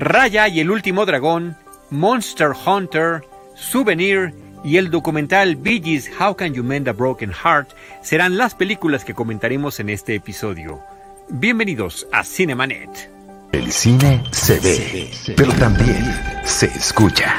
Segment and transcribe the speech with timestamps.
[0.00, 1.58] Raya y el último dragón,
[1.90, 3.22] Monster Hunter,
[3.54, 4.34] Souvenir
[4.64, 9.04] y el documental Bee Gees How Can You Mend a Broken Heart serán las películas
[9.04, 10.80] que comentaremos en este episodio.
[11.28, 13.10] Bienvenidos a Cinemanet.
[13.52, 16.02] El cine se ve, pero también
[16.44, 17.34] se escucha.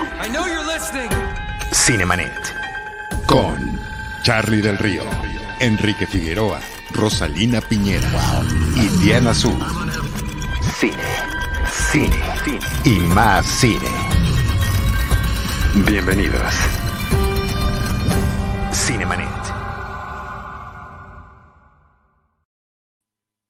[1.74, 2.32] Cinemanet.
[3.26, 3.80] Con
[4.22, 5.04] Charlie del Río,
[5.60, 6.60] Enrique Figueroa,
[6.92, 8.08] Rosalina Piñera
[8.76, 9.58] y Diana Azul.
[10.78, 10.94] Cine,
[11.92, 12.16] cine,
[12.86, 13.90] y más cine.
[15.86, 16.54] Bienvenidos.
[18.72, 19.28] Cinemanet.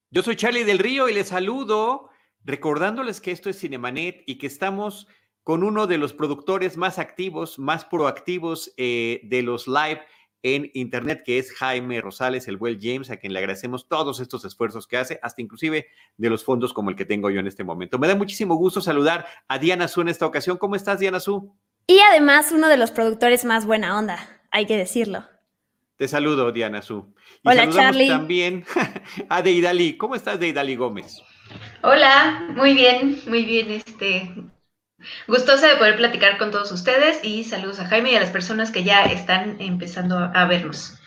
[0.10, 2.10] Yo soy Charlie del Río y les saludo
[2.44, 5.08] recordándoles que esto es Cinemanet y que estamos
[5.44, 10.02] con uno de los productores más activos, más proactivos eh, de los live
[10.44, 14.44] en Internet, que es Jaime Rosales, el Well James, a quien le agradecemos todos estos
[14.46, 17.64] esfuerzos que hace, hasta inclusive de los fondos como el que tengo yo en este
[17.64, 18.00] momento.
[18.00, 20.58] Me da muchísimo gusto saludar a Diana Su en esta ocasión.
[20.58, 21.56] ¿Cómo estás, Diana Su?
[21.88, 25.26] Y además uno de los productores más buena onda, hay que decirlo.
[25.98, 27.14] Te saludo, Diana Su.
[27.44, 28.08] Y Hola, Charlie.
[28.08, 28.66] también
[29.30, 29.98] a Deidali.
[29.98, 31.22] ¿Cómo estás, Deidali Gómez?
[31.84, 33.72] Hola, muy bien, muy bien.
[33.72, 34.34] Este,
[35.28, 38.72] gustosa de poder platicar con todos ustedes y saludos a Jaime y a las personas
[38.72, 40.98] que ya están empezando a vernos.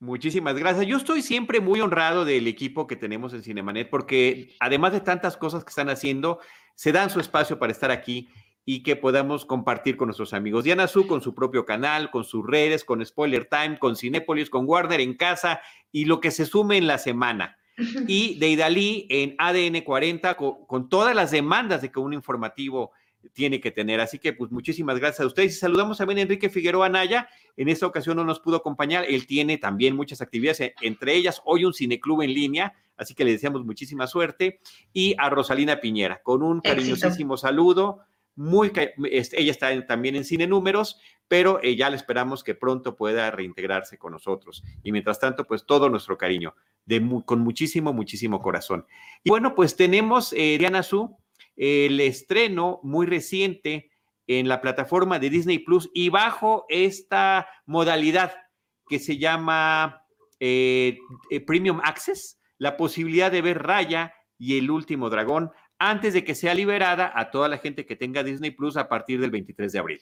[0.00, 0.86] Muchísimas gracias.
[0.86, 5.36] Yo estoy siempre muy honrado del equipo que tenemos en Cinemanet porque además de tantas
[5.36, 6.40] cosas que están haciendo,
[6.74, 8.28] se dan su espacio para estar aquí
[8.66, 10.64] y que podamos compartir con nuestros amigos.
[10.64, 14.66] Diana Su con su propio canal, con sus redes, con Spoiler Time, con Cinépolis, con
[14.66, 15.60] Warner en casa
[15.92, 17.56] y lo que se sume en la semana
[18.08, 22.92] y de Idalí en ADN 40 con, todas las demandas de que un informativo
[23.32, 24.00] tiene que tener.
[24.00, 25.56] Así que, pues, muchísimas gracias a ustedes.
[25.56, 27.28] Y saludamos también a Enrique Figueroa Naya.
[27.56, 29.04] En esta ocasión no nos pudo acompañar.
[29.08, 32.74] Él tiene también muchas actividades, e, entre ellas hoy un cineclub en línea.
[32.96, 34.60] Así que le deseamos muchísima suerte.
[34.92, 38.00] Y a Rosalina Piñera, con un cariñosísimo saludo.
[38.36, 43.30] Muy, ella está también en Cine Números, pero eh, ya le esperamos que pronto pueda
[43.30, 44.64] reintegrarse con nosotros.
[44.82, 46.54] Y mientras tanto, pues todo nuestro cariño
[47.24, 48.86] con muchísimo, muchísimo corazón.
[49.22, 51.16] Y bueno, pues tenemos, eh, Diana Su,
[51.56, 53.90] el estreno muy reciente
[54.26, 58.34] en la plataforma de Disney Plus y bajo esta modalidad
[58.88, 60.02] que se llama
[60.40, 60.98] eh,
[61.30, 66.34] eh, Premium Access, la posibilidad de ver Raya y el último dragón antes de que
[66.34, 69.78] sea liberada a toda la gente que tenga Disney Plus a partir del 23 de
[69.78, 70.00] abril.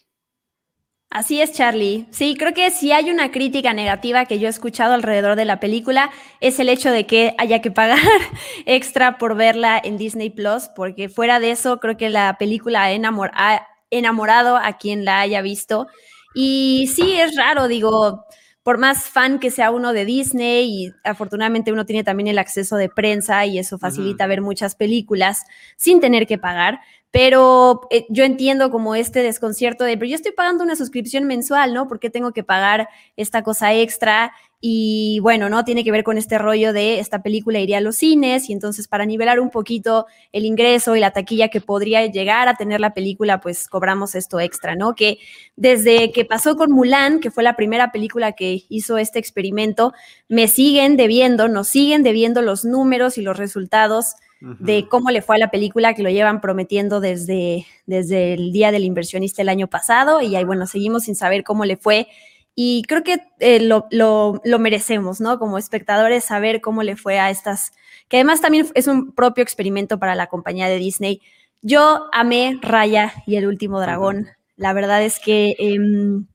[1.14, 2.06] Así es, Charlie.
[2.10, 5.60] Sí, creo que si hay una crítica negativa que yo he escuchado alrededor de la
[5.60, 7.98] película es el hecho de que haya que pagar
[8.64, 13.68] extra por verla en Disney Plus, porque fuera de eso creo que la película ha,
[13.90, 15.86] enamorado a quien la haya visto.
[16.34, 18.24] Y sí, es raro, digo,
[18.62, 22.76] por más fan que sea uno de Disney y afortunadamente uno tiene también el acceso
[22.76, 25.44] de prensa y eso facilita ver muchas películas
[25.76, 26.80] sin tener que pagar,
[27.12, 31.74] pero eh, yo entiendo como este desconcierto de, pero yo estoy pagando una suscripción mensual,
[31.74, 31.86] ¿no?
[31.86, 34.32] ¿Por qué tengo que pagar esta cosa extra?
[34.62, 35.62] Y bueno, ¿no?
[35.62, 38.88] Tiene que ver con este rollo de esta película iría a los cines y entonces
[38.88, 42.94] para nivelar un poquito el ingreso y la taquilla que podría llegar a tener la
[42.94, 44.94] película, pues cobramos esto extra, ¿no?
[44.94, 45.18] Que
[45.54, 49.92] desde que pasó con Mulan, que fue la primera película que hizo este experimento,
[50.28, 55.36] me siguen debiendo, nos siguen debiendo los números y los resultados de cómo le fue
[55.36, 59.69] a la película que lo llevan prometiendo desde, desde el día del inversionista el año
[59.69, 62.08] pasado y ahí, bueno, seguimos sin saber cómo le fue.
[62.56, 65.38] Y creo que eh, lo, lo, merecemos, ¿no?
[65.38, 67.72] Como espectadores, saber cómo le fue a estas,
[68.08, 71.22] que además también es un propio experimento para la compañía de Disney.
[71.62, 74.28] Yo amé Raya y el último dragón.
[74.56, 76.26] La verdad es que em,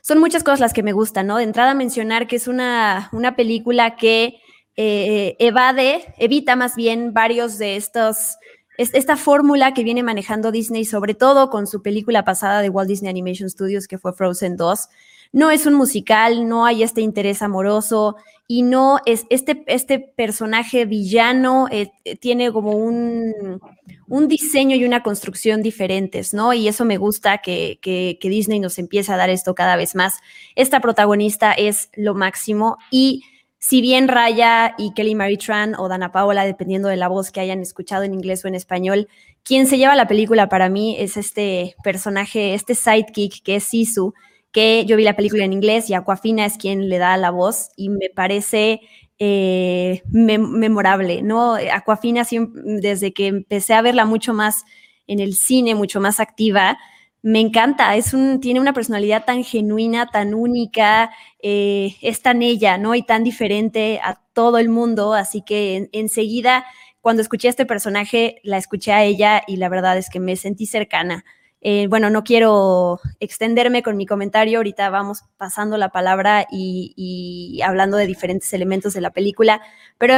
[0.00, 1.36] son muchas cosas las que me gustan, ¿no?
[1.36, 4.40] De entrada mencionar que es una, una película que
[4.76, 8.36] eh, evade, evita más bien varios de estos,
[8.76, 13.10] esta fórmula que viene manejando Disney, sobre todo con su película pasada de Walt Disney
[13.10, 14.88] Animation Studios, que fue Frozen 2.
[15.32, 18.16] No es un musical, no hay este interés amoroso
[18.48, 23.60] y no es este, este personaje villano eh, tiene como un,
[24.06, 26.52] un, diseño y una construcción diferentes, ¿no?
[26.52, 29.94] Y eso me gusta que, que, que Disney nos empiece a dar esto cada vez
[29.96, 30.20] más.
[30.54, 33.24] Esta protagonista es lo máximo y
[33.58, 37.40] si bien Raya y Kelly Marie Tran o Dana Paola, dependiendo de la voz que
[37.40, 39.08] hayan escuchado en inglés o en español,
[39.42, 44.14] quien se lleva la película para mí es este personaje, este sidekick que es Sisu,
[44.52, 47.70] que yo vi la película en inglés y Aquafina es quien le da la voz
[47.76, 48.80] y me parece
[49.18, 51.54] eh, memorable, ¿no?
[51.54, 54.64] Aquafina, desde que empecé a verla mucho más
[55.06, 56.78] en el cine, mucho más activa,
[57.26, 57.92] me encanta,
[58.40, 61.10] tiene una personalidad tan genuina, tan única,
[61.42, 62.94] eh, es tan ella, ¿no?
[62.94, 66.66] Y tan diferente a todo el mundo, así que enseguida,
[67.00, 70.36] cuando escuché a este personaje, la escuché a ella y la verdad es que me
[70.36, 71.24] sentí cercana.
[71.60, 77.96] Eh, bueno, no quiero extenderme con mi comentario, ahorita vamos pasando la palabra y, hablando
[77.96, 79.60] de diferentes elementos de la película,
[79.98, 80.14] pero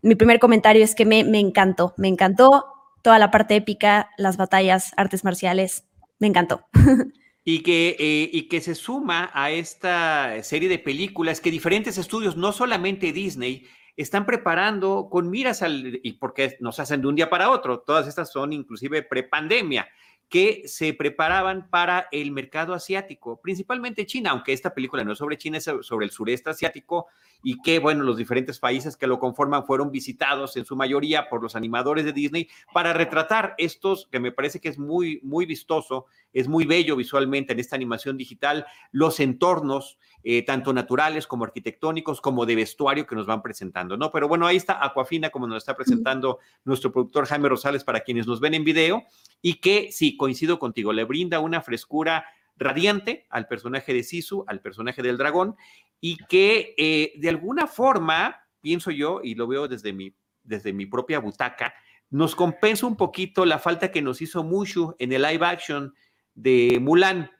[0.00, 2.66] mi primer comentario es que me encantó, me encantó
[3.02, 5.86] toda la parte épica, las batallas, artes marciales,
[6.22, 6.66] me encantó.
[7.44, 12.36] Y que, eh, y que se suma a esta serie de películas que diferentes estudios,
[12.36, 13.66] no solamente Disney,
[13.96, 18.06] están preparando con miras al, y porque nos hacen de un día para otro, todas
[18.06, 19.88] estas son inclusive prepandemia,
[20.32, 25.36] que se preparaban para el mercado asiático, principalmente China, aunque esta película no es sobre
[25.36, 27.08] China, es sobre el sureste asiático
[27.42, 31.42] y que, bueno, los diferentes países que lo conforman fueron visitados en su mayoría por
[31.42, 36.06] los animadores de Disney para retratar estos, que me parece que es muy, muy vistoso,
[36.32, 42.20] es muy bello visualmente en esta animación digital, los entornos, eh, tanto naturales como arquitectónicos,
[42.20, 44.10] como de vestuario que nos van presentando, ¿no?
[44.12, 48.26] Pero bueno, ahí está Aquafina, como nos está presentando nuestro productor Jaime Rosales para quienes
[48.26, 49.02] nos ven en video,
[49.40, 52.24] y que sí, coincido contigo, le brinda una frescura
[52.56, 55.56] radiante al personaje de Sisu, al personaje del dragón,
[56.00, 60.14] y que eh, de alguna forma, pienso yo, y lo veo desde mi,
[60.44, 61.74] desde mi propia butaca,
[62.10, 65.94] nos compensa un poquito la falta que nos hizo Mushu en el live action
[66.34, 67.30] de Mulan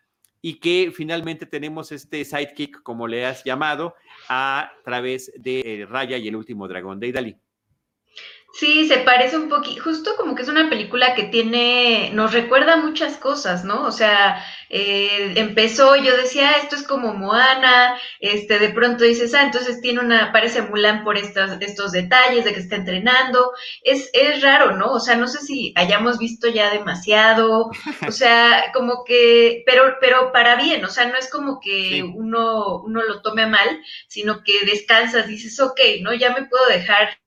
[0.42, 3.94] y que finalmente tenemos este sidekick, como le has llamado,
[4.28, 7.36] a través de eh, Raya y el último dragón de Idali.
[8.54, 12.76] Sí, se parece un poquito, justo como que es una película que tiene, nos recuerda
[12.76, 13.84] muchas cosas, ¿no?
[13.86, 19.32] O sea, eh, empezó, yo decía, ah, esto es como Moana, este, de pronto dices,
[19.32, 23.52] ah, entonces tiene una, parece Mulan por estos, estos detalles de que está entrenando,
[23.82, 24.92] es, es raro, ¿no?
[24.92, 27.70] O sea, no sé si hayamos visto ya demasiado,
[28.06, 32.82] o sea, como que, pero, pero para bien, o sea, no es como que uno,
[32.82, 36.12] uno lo tome mal, sino que descansas, dices, ok, ¿no?
[36.12, 37.21] Ya me puedo dejar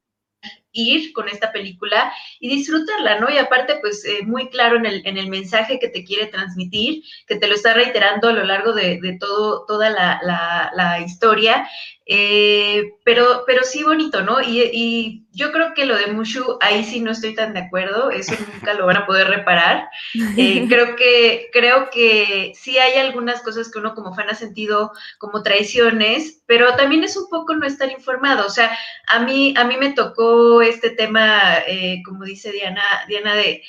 [0.75, 3.29] ir con esta película y disfrutarla, ¿no?
[3.29, 7.03] Y aparte, pues eh, muy claro en el, en el mensaje que te quiere transmitir,
[7.25, 10.99] que te lo está reiterando a lo largo de, de todo, toda la, la, la
[10.99, 11.67] historia
[12.07, 14.39] eh, pero, pero sí bonito, ¿no?
[14.41, 18.33] Y, yo creo que lo de Mushu, ahí sí no estoy tan de acuerdo, eso
[18.53, 19.89] nunca lo van a poder reparar.
[20.37, 24.91] Eh, creo, que, creo que sí hay algunas cosas que uno como fan ha sentido
[25.17, 28.45] como traiciones, pero también es un poco no estar informado.
[28.45, 33.35] O sea, a mí, a mí me tocó este tema, eh, como dice Diana, Diana
[33.35, 33.63] de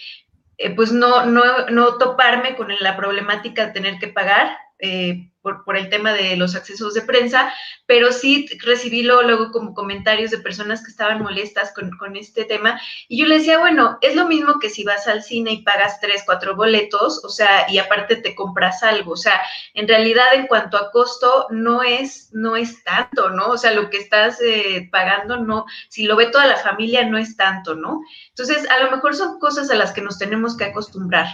[0.75, 4.57] pues no, no, no toparme con la problemática de tener que pagar.
[4.79, 5.31] Eh,
[5.65, 7.53] por, el tema de los accesos de prensa,
[7.87, 13.19] pero sí recibí luego, como comentarios de personas que estaban molestas con, este tema y
[13.21, 16.23] yo les decía, bueno, es lo mismo que si vas al cine y pagas tres,
[16.25, 19.41] cuatro boletos, o sea, y aparte te compras algo, o sea,
[19.75, 23.49] en realidad en cuanto a costo no es, no es tanto, ¿no?
[23.49, 27.19] O sea, lo que estás eh, pagando no, si lo ve toda la familia no
[27.19, 28.01] es tanto, ¿no?
[28.29, 31.27] Entonces, a lo mejor son cosas a las que nos tenemos que acostumbrar.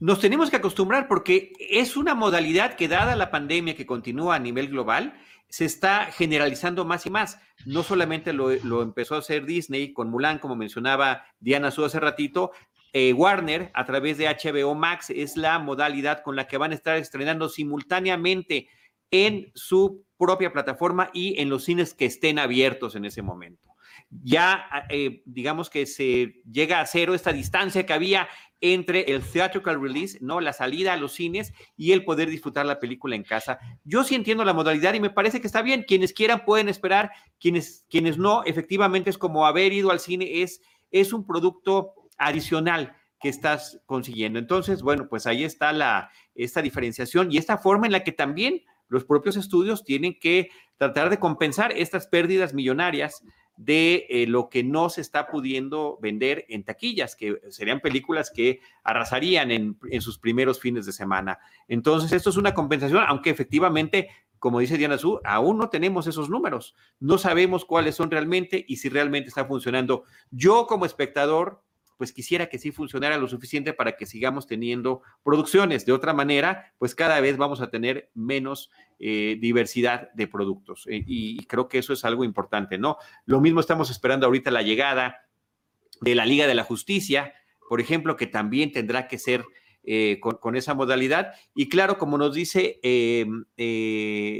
[0.00, 4.38] Nos tenemos que acostumbrar porque es una modalidad que dada la pandemia que continúa a
[4.38, 5.18] nivel global,
[5.48, 7.38] se está generalizando más y más.
[7.64, 12.52] No solamente lo, empezó a hacer Disney con Mulan, como mencionaba Diana Su hace ratito,
[12.92, 16.74] eh, Warner a través de HBO Max es la modalidad con la que van a
[16.74, 18.68] estar estrenando simultáneamente
[19.10, 23.75] en su propia plataforma y en los cines que estén abiertos en ese momento.
[24.10, 28.28] Ya, eh, digamos que se llega a cero esta distancia que había
[28.60, 30.40] entre el theatrical release, ¿no?
[30.40, 33.58] La salida a los cines y el poder disfrutar la película en casa.
[33.84, 35.84] Yo sí entiendo la modalidad y me parece que está bien.
[35.86, 40.62] Quienes quieran pueden esperar, quienes, quienes no, efectivamente es como haber ido al cine, es,
[40.90, 44.38] es un producto adicional que estás consiguiendo.
[44.38, 48.62] Entonces, bueno, pues ahí está la, esta diferenciación y esta forma en la que también
[48.88, 53.22] los propios estudios tienen que tratar de compensar estas pérdidas millonarias
[53.56, 58.60] de eh, lo que no se está pudiendo vender en taquillas, que serían películas que
[58.84, 61.38] arrasarían en, sus primeros fines de semana.
[61.68, 64.08] Entonces, esto es una compensación, aunque efectivamente,
[64.38, 66.74] como dice Diana Su, aún no tenemos esos números.
[67.00, 70.04] No sabemos cuáles son realmente y si realmente está funcionando.
[70.30, 71.62] Yo como espectador
[71.96, 75.86] pues quisiera que sí funcionara lo suficiente para que sigamos teniendo producciones.
[75.86, 80.86] De otra manera, pues cada vez vamos a tener menos eh, diversidad de productos.
[80.86, 82.96] Eh, y creo que eso es algo importante, ¿no?
[83.24, 85.26] Lo mismo estamos esperando ahorita la llegada
[86.00, 87.34] de la Liga de la Justicia,
[87.68, 89.44] por ejemplo, que también tendrá que ser
[89.82, 91.34] eh, con, esa modalidad.
[91.54, 92.80] Y claro, como nos dice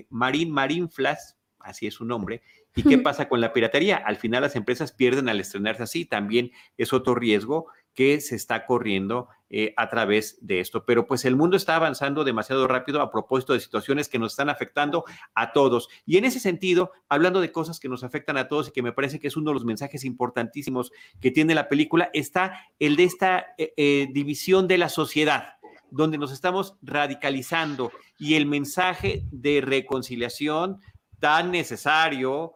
[0.09, 2.43] Marín Marín Flas, así es su nombre,
[2.77, 3.97] ¿Y qué pasa con la piratería?
[3.97, 8.67] Al final las empresas pierden al estrenarse así, también es otro riesgo que se está
[8.67, 10.85] corriendo eh, a través de esto.
[10.85, 14.51] Pero pues el mundo está avanzando demasiado rápido a propósito de situaciones que nos están
[14.51, 15.89] afectando a todos.
[16.05, 18.93] Y en ese sentido, hablando de cosas que nos afectan a todos y que me
[18.93, 23.05] parece que es uno de los mensajes importantísimos que tiene la película, está el de
[23.05, 25.55] esta eh, eh, división de la sociedad
[25.91, 30.81] donde nos estamos radicalizando y el mensaje de reconciliación
[31.19, 32.55] tan necesario,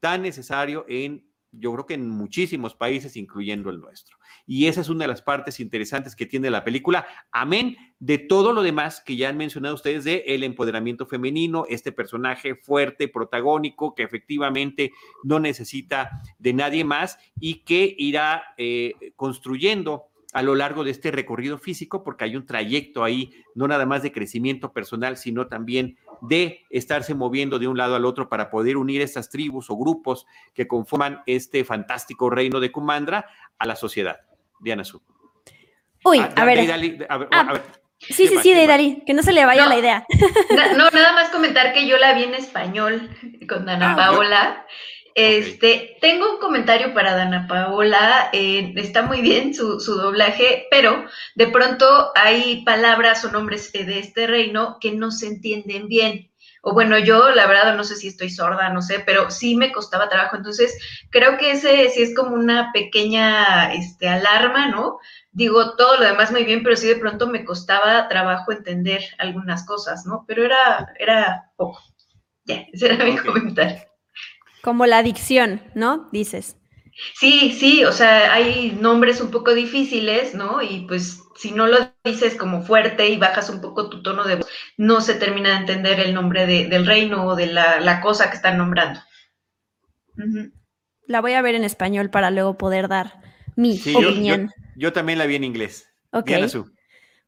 [0.00, 4.16] tan necesario en, yo creo que en muchísimos países, incluyendo el nuestro.
[4.46, 8.52] Y esa es una de las partes interesantes que tiene la película, amén de todo
[8.52, 13.94] lo demás que ya han mencionado ustedes de el empoderamiento femenino, este personaje fuerte, protagónico,
[13.94, 14.92] que efectivamente
[15.22, 21.10] no necesita de nadie más y que irá eh, construyendo a lo largo de este
[21.10, 25.98] recorrido físico, porque hay un trayecto ahí, no nada más de crecimiento personal, sino también
[26.22, 30.26] de estarse moviendo de un lado al otro para poder unir estas tribus o grupos
[30.54, 33.26] que conforman este fantástico reino de Kumandra
[33.58, 34.20] a la sociedad.
[34.60, 35.02] Diana Su.
[36.04, 36.70] Uy, ah, a, ver.
[37.08, 37.60] a, ver, ah,
[37.98, 40.04] Sí, sí, sí, de que no se le vaya la idea.
[40.76, 43.10] No, nada más comentar que yo la vi en español
[43.48, 44.66] con Dana ah, Paola.
[45.14, 51.04] Este, tengo un comentario para Dana Paola, eh, está muy bien su, su, doblaje, pero
[51.34, 56.32] de pronto hay palabras o nombres de este reino que no se entienden bien.
[56.64, 59.72] O bueno, yo la verdad no sé si estoy sorda, no sé, pero sí me
[59.72, 60.36] costaba trabajo.
[60.36, 60.78] Entonces,
[61.10, 64.98] creo que ese sí es como una pequeña este, alarma, ¿no?
[65.32, 69.66] Digo, todo lo demás muy bien, pero sí de pronto me costaba trabajo entender algunas
[69.66, 70.24] cosas, ¿no?
[70.28, 71.80] Pero era, era poco.
[72.44, 73.91] Ya, ese era mi comentario.
[74.62, 76.08] Como la adicción, ¿no?
[76.12, 76.56] Dices.
[77.18, 80.62] Sí, sí, o sea, hay nombres un poco difíciles, ¿no?
[80.62, 84.36] Y pues si no lo dices como fuerte y bajas un poco tu tono de
[84.36, 88.36] voz, no se termina de entender el nombre del reino o de la, cosa que
[88.36, 89.00] están nombrando.
[91.06, 93.20] La voy a ver en español para luego poder dar
[93.56, 94.50] mi opinión.
[94.76, 95.88] Yo, también la vi en inglés.
[96.12, 96.30] Ok.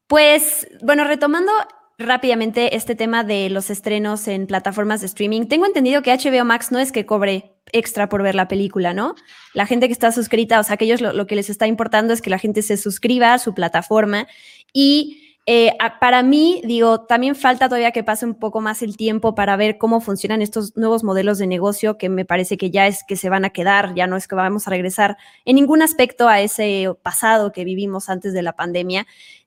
[0.07, 1.51] Pues, bueno, retomando
[1.97, 5.47] rápidamente este tema de los estrenos en plataformas de streaming.
[5.47, 9.15] Tengo entendido que HBO Max no es que cobre extra por ver la película, ¿no?
[9.53, 12.21] La gente que está suscrita, o sea, que ellos lo, que les está importando es
[12.21, 14.27] que la gente se suscriba a su plataforma
[14.73, 19.35] y eh, para mí, digo, también falta todavía que pase un poco más el tiempo
[19.35, 23.03] para ver cómo funcionan estos nuevos modelos de negocio que me parece que ya es
[23.07, 26.27] que se van a quedar, ya no es que vamos a regresar en ningún aspecto
[26.27, 29.05] a ese pasado que vivimos antes de la pandemia.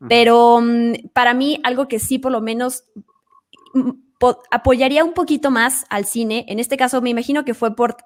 [0.09, 2.85] Pero mm, para mí, algo que sí por lo menos
[3.75, 3.91] mm,
[4.51, 6.45] apoyaría un poquito más al cine.
[6.49, 7.97] En este caso, me imagino que fue por,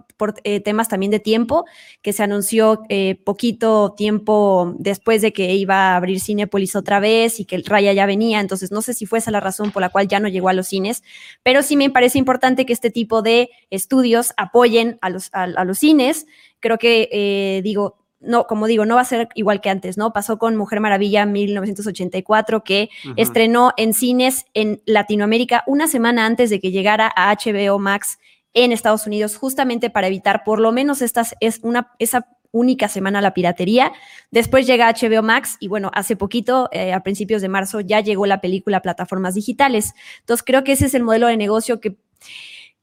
[0.45, 1.65] eh, temas también de tiempo,
[2.03, 7.41] que se anunció eh, poquito tiempo después de que iba a abrir Cinepolis otra vez
[7.41, 8.41] y que el Raya ya venía.
[8.41, 10.53] Entonces, no sé si fue esa la razón por la cual ya no llegó a
[10.53, 11.03] los cines,
[11.43, 15.79] pero sí me parece importante que este tipo de estudios apoyen a los, a los
[15.79, 16.27] cines.
[16.61, 20.13] Creo que, eh, digo, no, como digo, no va a ser igual que antes, ¿no?
[20.13, 26.61] Pasó con Mujer Maravilla 1984, que estrenó en cines en Latinoamérica una semana antes de
[26.61, 28.19] que llegara a HBO Max
[28.55, 33.21] en Estados Unidos, justamente para evitar por lo menos estas, es una, esa única semana
[33.21, 33.93] la piratería.
[34.31, 38.27] Después llega HBO Max y bueno, hace poquito, eh, a principios de marzo, ya llegó
[38.27, 39.95] la película a plataformas digitales.
[40.21, 41.97] Entonces creo que ese es el modelo de negocio que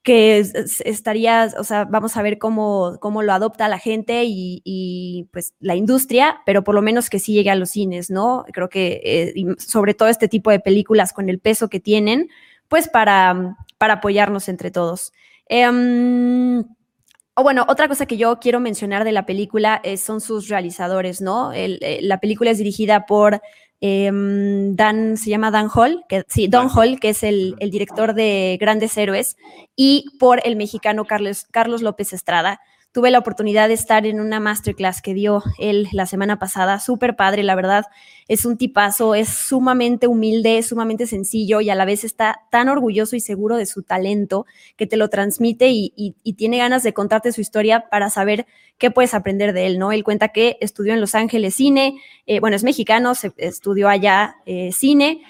[0.04, 5.54] que estaría, o sea, vamos a ver cómo, cómo lo adopta la gente y, pues
[5.60, 8.46] la industria, pero por lo menos que sí llegue a los cines, ¿no?
[8.54, 12.30] Creo que eh, sobre todo este tipo de películas con el peso que tienen,
[12.70, 15.12] pues para, para apoyarnos entre todos.
[15.48, 16.64] Em,
[17.34, 21.52] o bueno, otra cosa que yo quiero mencionar de la película son sus realizadores, ¿no?
[21.54, 23.42] Eh, la película es dirigida por
[23.82, 28.58] Em, Dan, se llama Dan Hall, que, sí, Don Hall, que es el, director de
[28.60, 29.38] Grandes Héroes,
[29.76, 32.60] y por el mexicano Carlos, Carlos López Estrada.
[32.92, 37.16] Tuve la oportunidad de estar en una masterclass que dio él la semana pasada, súper
[37.16, 37.86] padre, la verdad,
[38.28, 43.16] es un tipazo, es sumamente humilde, sumamente sencillo y a la vez está tan orgulloso
[43.16, 47.42] y seguro de su talento que te lo transmite y, tiene ganas de contarte su
[47.42, 49.92] historia para saber qué puedes aprender de él, ¿no?
[49.92, 54.72] Él cuenta que estudió en Los Ángeles cine, eh, bueno, es mexicano, estudió allá eh,
[54.72, 55.22] cine,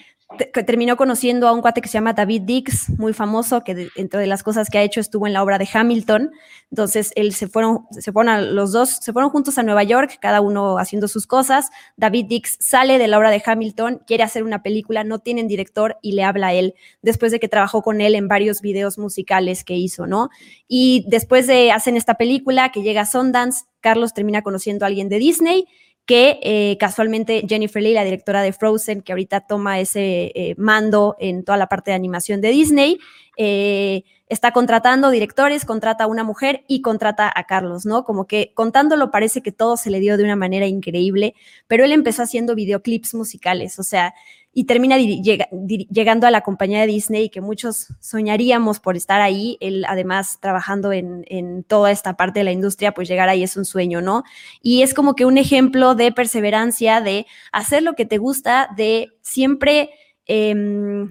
[0.64, 4.26] terminó conociendo a un cuate que se llama David Dix, muy famoso, que entre de
[4.26, 6.30] las cosas que ha hecho estuvo en la obra de Hamilton.
[6.70, 10.18] Entonces, él se fueron, se fueron a, los dos, se fueron juntos a Nueva York,
[10.20, 11.70] cada uno haciendo sus cosas.
[11.96, 15.98] David Dix sale de la obra de Hamilton, quiere hacer una película, no tienen director
[16.00, 19.64] y le habla a él, después de que trabajó con él en varios videos musicales
[19.64, 20.30] que hizo, ¿no?
[20.68, 25.08] Y después de hacer esta película que llega a Sundance, Carlos termina conociendo a alguien
[25.08, 25.66] de Disney
[26.06, 31.16] que eh, casualmente Jennifer Lee, la directora de Frozen, que ahorita toma ese eh, mando
[31.20, 32.98] en toda la parte de animación de Disney,
[33.36, 38.04] eh, está contratando directores, contrata a una mujer y contrata a Carlos, ¿no?
[38.04, 41.34] Como que contándolo parece que todo se le dio de una manera increíble,
[41.66, 44.14] pero él empezó haciendo videoclips musicales, o sea,
[44.52, 49.56] y termina llegando a la compañía de Disney que muchos soñaríamos por estar ahí.
[49.60, 53.64] Él además trabajando en, toda esta parte de la industria, pues llegar ahí es un
[53.64, 54.24] sueño, ¿no?
[54.60, 59.12] Y es como que un ejemplo de perseverancia, de hacer lo que te gusta, de
[59.22, 59.90] siempre...
[60.26, 61.08] Em,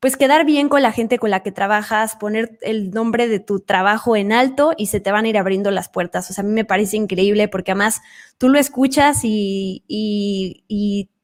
[0.00, 3.60] pues quedar bien con la gente con la que trabajas, poner el nombre de tu
[3.60, 6.30] trabajo en alto y se te van a ir abriendo las puertas.
[6.30, 8.00] O sea, a mí me parece increíble porque además
[8.38, 9.84] tú lo escuchas y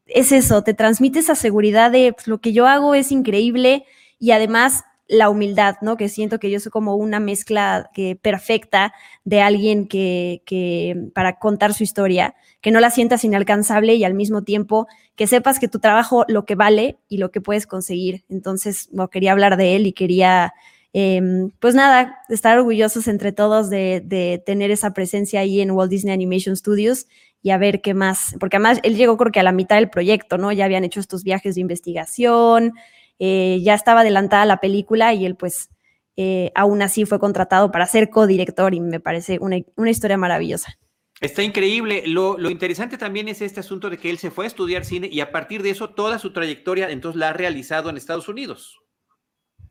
[0.06, 3.84] es eso, te transmite esa seguridad de pues, lo que yo hago es increíble
[4.18, 5.96] y además la humildad, ¿no?
[5.96, 8.92] Que siento que yo soy como una mezcla que, perfecta
[9.24, 14.42] de alguien que, para contar su historia, que no la sientas inalcanzable y al mismo
[14.42, 18.24] tiempo que sepas que tu trabajo lo que vale y lo que puedes conseguir.
[18.28, 20.54] Entonces, no, quería hablar de él y quería,
[20.92, 25.90] em, pues nada, estar orgullosos entre todos de, de tener esa presencia ahí en Walt
[25.90, 27.06] Disney Animation Studios
[27.46, 29.88] y a ver qué más, porque además él llegó creo que a la mitad del
[29.88, 30.50] proyecto, ¿no?
[30.50, 32.72] Ya habían hecho estos viajes de investigación,
[33.20, 35.70] eh, ya estaba adelantada la película y él pues
[36.16, 40.76] eh, aún así fue contratado para ser codirector y me parece una, historia maravillosa.
[41.20, 42.02] Está increíble.
[42.08, 45.08] Lo, lo, interesante también es este asunto de que él se fue a estudiar cine
[45.08, 48.80] y a partir de eso toda su trayectoria entonces la ha realizado en Estados Unidos.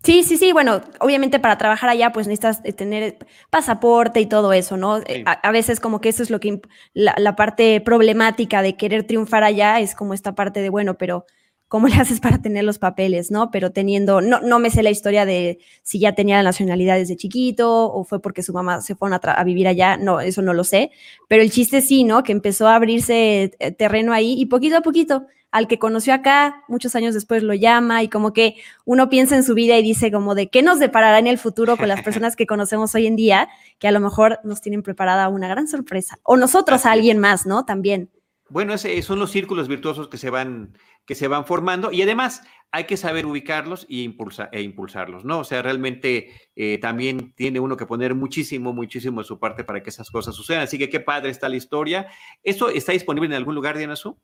[0.05, 0.53] Sí, sí, sí.
[0.53, 3.17] Bueno, obviamente para trabajar allá, pues necesitas eh, tener
[3.49, 5.01] pasaporte y todo eso, ¿no?
[5.25, 6.61] A, veces como que eso es lo que
[6.93, 11.25] la, parte problemática de querer triunfar allá es como esta parte de, bueno, pero
[11.67, 13.49] ¿cómo le haces para tener los papeles, no?
[13.49, 17.17] Pero teniendo, no, no me sé la historia de si ya tenía la nacionalidad desde
[17.17, 20.53] chiquito o fue porque su mamá se fue a, a vivir allá, no, eso no
[20.53, 20.91] lo sé.
[21.27, 22.21] Pero el chiste sí, ¿no?
[22.21, 26.65] Que empezó a abrirse eh, terreno ahí y poquito a poquito al que conoció acá,
[26.67, 30.11] muchos años después lo llama y como que uno piensa en su vida y dice
[30.11, 33.15] como de qué nos deparará en el futuro con las personas que conocemos hoy en
[33.15, 33.47] día,
[33.79, 36.19] que a lo mejor nos tienen preparada una gran sorpresa.
[36.23, 37.63] O nosotros a alguien más, ¿no?
[37.63, 38.09] También.
[38.49, 42.41] Bueno, ese, son los círculos virtuosos que se van, que se van formando y además
[42.75, 45.39] hay que saber ubicarlos y impulsa, e impulsarlos, ¿no?
[45.39, 49.81] O sea, realmente eh, también tiene uno que poner muchísimo, muchísimo de su parte para
[49.81, 50.63] que esas cosas sucedan.
[50.63, 52.07] Así que qué padre está la historia.
[52.43, 54.17] ¿Esto está disponible en algún lugar, Diana Su?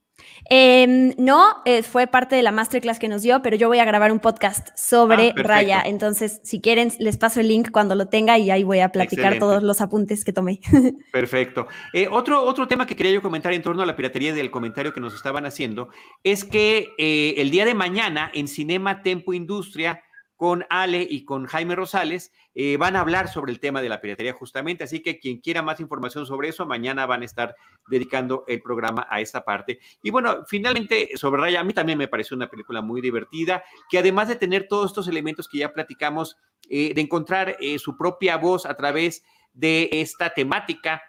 [0.50, 3.86] Em, no, eh, fue parte de la masterclass que nos dio, pero yo voy a
[3.86, 5.82] grabar un podcast sobre ah, Raya.
[5.86, 9.40] Entonces, si quieren, les paso el link cuando lo tenga y ahí voy a platicar
[9.40, 10.60] todos los apuntes que tomé.
[11.14, 11.68] Perfecto.
[11.94, 14.94] Eh, otro, otro tema que quería yo comentar en torno a la piratería del comentario
[14.94, 15.88] que nos estaban haciendo
[16.24, 20.02] es que el día de mañana en Cinema Tempo Industria
[20.42, 24.02] con Ale y con Jaime Rosales, eh, van a hablar sobre el tema de la
[24.02, 27.56] piratería justamente, así que quien quiera más información sobre eso, mañana van a estar
[27.88, 29.78] dedicando el programa a esta parte.
[30.02, 34.00] Y bueno, finalmente, sobre Raya, a mí también me pareció una película muy divertida, que
[34.00, 36.36] además de tener todos estos elementos que ya platicamos,
[36.68, 41.04] eh, de encontrar eh, su propia voz a través de esta temática,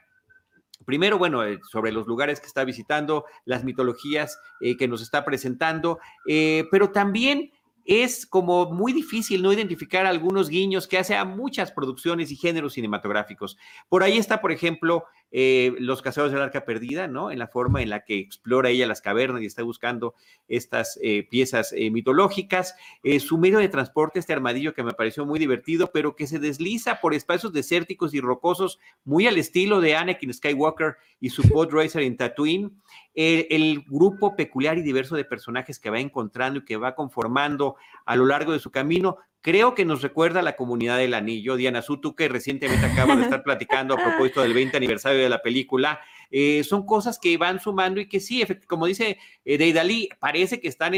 [0.84, 5.24] Primero, bueno, eh, sobre los lugares que está visitando, las mitologías eh, que nos está
[5.24, 7.50] presentando, eh, pero también
[7.84, 12.74] es como muy difícil no identificar algunos guiños que hace a muchas producciones y géneros
[12.74, 13.58] cinematográficos.
[13.88, 17.30] Por ahí está, por ejemplo, eh, Los Cazadores del Arca Perdida, ¿no?
[17.30, 20.14] En la forma en la que explora ella las cavernas y está buscando
[20.46, 22.76] estas eh, piezas eh, mitológicas.
[23.18, 27.00] su medio de transporte, este armadillo que me pareció muy divertido, pero que se desliza
[27.00, 32.02] por espacios desérticos y rocosos, muy al estilo de Anakin Skywalker y su Pod Racer
[32.02, 32.70] en Tatooine
[33.14, 38.16] el, grupo peculiar y diverso de personajes que va encontrando y que va conformando a
[38.16, 41.56] lo largo de su camino, creo que nos recuerda a la comunidad del anillo.
[41.56, 45.42] Diana Sutu, que recientemente acaba de estar platicando a propósito del 20 aniversario de la
[45.42, 46.00] película,
[46.30, 50.68] eh, son cosas que van sumando y que sí, como dice eh, Deidali, parece que
[50.68, 50.92] están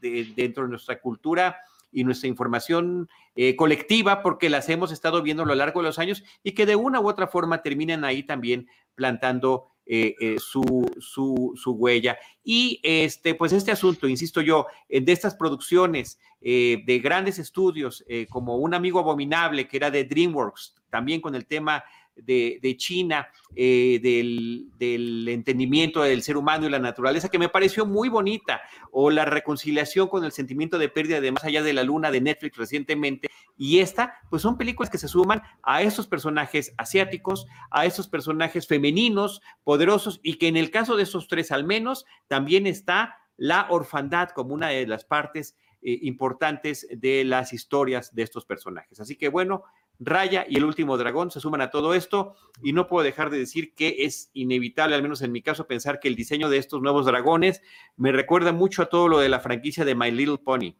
[0.00, 1.56] dentro de nuestra cultura
[1.90, 5.98] y nuestra información eh, colectiva porque las hemos estado viendo a lo largo de los
[5.98, 10.90] años y que de una u otra forma terminan ahí también plantando eh, eh, su,
[11.00, 12.18] su, huella.
[12.42, 18.74] Y este, pues este asunto, insisto yo, de estas producciones de grandes estudios, como Un
[18.74, 21.82] amigo abominable, que era de DreamWorks, también con el tema
[22.16, 28.08] de, China, eh, del, entendimiento del ser humano y la naturaleza, que me pareció muy
[28.08, 32.10] bonita, o la reconciliación con el sentimiento de pérdida de más allá de la luna
[32.10, 37.46] de Netflix recientemente, y esta, pues son películas que se suman a esos personajes asiáticos,
[37.70, 42.04] a esos personajes femeninos, poderosos, y que en el caso de esos tres al menos,
[42.28, 48.22] también está la orfandad como una de las partes eh, importantes de las historias de
[48.22, 49.00] estos personajes.
[49.00, 49.64] Así que bueno,
[50.04, 53.38] Raya y el último dragón se suman a todo esto y no puedo dejar de
[53.38, 56.82] decir que es inevitable, al menos en mi caso, pensar que el diseño de estos
[56.82, 57.62] nuevos dragones
[57.96, 60.74] me recuerda mucho a todo lo de la franquicia de My Little Pony.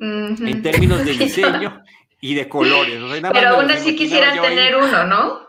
[0.00, 1.82] En términos de diseño
[2.20, 3.02] y de colores.
[3.32, 5.43] Pero aún así quisieran tener uno, ¿no?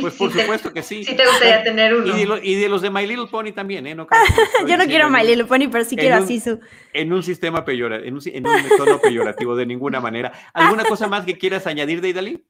[0.00, 1.04] Pues por supuesto que sí.
[1.04, 2.16] Sí te gustaría tener uno.
[2.42, 3.94] Y de, los de My Little Pony también, ¿eh?
[3.94, 4.06] No
[4.68, 6.60] Yo no quiero My Little Pony, pero sí quiero a Sisu.
[6.92, 10.32] En un sistema peyorativo, en un, en un tono peyorativo, de ninguna manera.
[10.52, 12.44] ¿Alguna cosa más que quieras añadir, Deidali?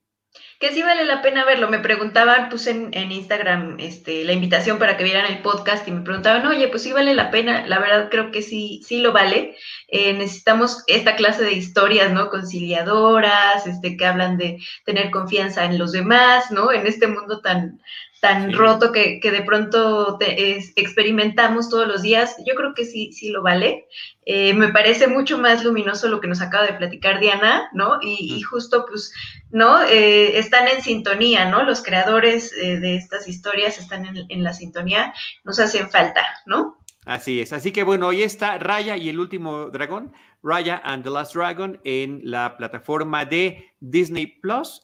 [0.60, 1.68] Que sí vale la pena verlo.
[1.68, 6.02] Me preguntaban, puse en, Instagram este, la invitación para que vieran el podcast y me
[6.02, 7.66] preguntaban, oye, pues sí vale la pena.
[7.66, 9.56] La verdad creo que sí, sí lo vale.
[9.88, 12.30] Eh, necesitamos esta clase de historias, ¿no?
[12.30, 16.72] Conciliadoras, este, que hablan de tener confianza en los demás, ¿no?
[16.72, 17.80] En este mundo tan,
[18.24, 23.42] tan roto que, de pronto experimentamos todos los días, yo creo que sí, sí lo
[23.42, 23.86] vale.
[24.24, 27.98] Eh, me parece mucho más luminoso lo que nos acaba de platicar Diana, ¿no?
[28.00, 29.12] Y, justo, pues,
[29.50, 29.82] ¿no?
[29.82, 31.64] Eh, están en sintonía, ¿no?
[31.64, 35.12] Los creadores eh, de estas historias están en, en, la sintonía,
[35.44, 36.78] nos hacen falta, ¿no?
[37.04, 41.10] Así es, así que bueno, hoy está Raya y el último dragón, Raya and the
[41.10, 44.83] Last Dragon en la plataforma de Disney Plus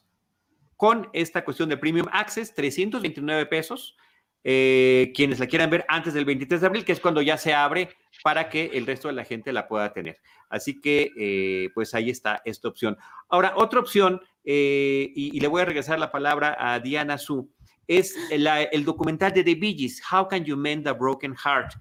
[0.81, 3.99] con esta cuestión de Premium Access, 329 pesos.
[4.43, 7.53] Eh, quienes la quieran ver antes del 23 de abril, que es cuando ya se
[7.53, 7.91] abre
[8.25, 10.17] para que el resto de la gente la pueda tener.
[10.49, 12.97] Así que, eh, pues ahí está esta opción.
[13.29, 17.53] Ahora, otra opción, eh, y, le voy a regresar la palabra a Diana Su,
[17.87, 21.75] es el documental de The Bee How Can You Mend a Broken Heart?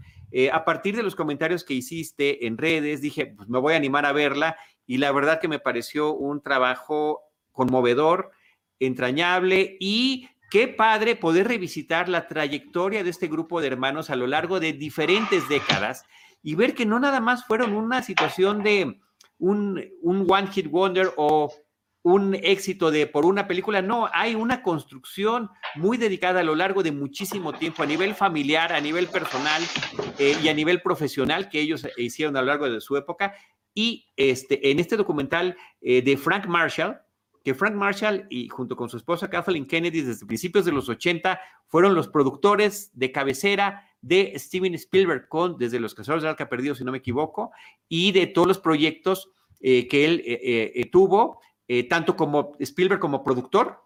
[0.51, 4.05] a partir de los comentarios que hiciste en redes, dije, pues me voy a animar
[4.05, 8.31] a verla y la verdad que me pareció un trabajo conmovedor,
[8.79, 14.27] entrañable y qué padre poder revisitar la trayectoria de este grupo de hermanos a lo
[14.27, 16.05] largo de diferentes décadas
[16.41, 18.99] y ver que no nada más fueron una situación de
[19.37, 21.51] un, un one hit wonder o
[22.01, 26.81] un éxito de por una película, no, hay una construcción muy dedicada a lo largo
[26.81, 29.61] de muchísimo tiempo a nivel familiar, a nivel personal
[30.17, 33.33] eh, y a nivel profesional que ellos hicieron a lo largo de su época.
[33.73, 36.99] Y este, en este documental eh, de Frank Marshall,
[37.43, 41.39] que Frank Marshall y junto con su esposa Kathleen Kennedy desde principios de los 80
[41.67, 46.75] fueron los productores de cabecera de Steven Spielberg con desde Los Cazadores de Arca Perdido,
[46.75, 47.51] si no me equivoco,
[47.87, 51.41] y de todos los proyectos eh, que él eh, eh, tuvo,
[51.87, 53.83] tanto como Spielberg como productor,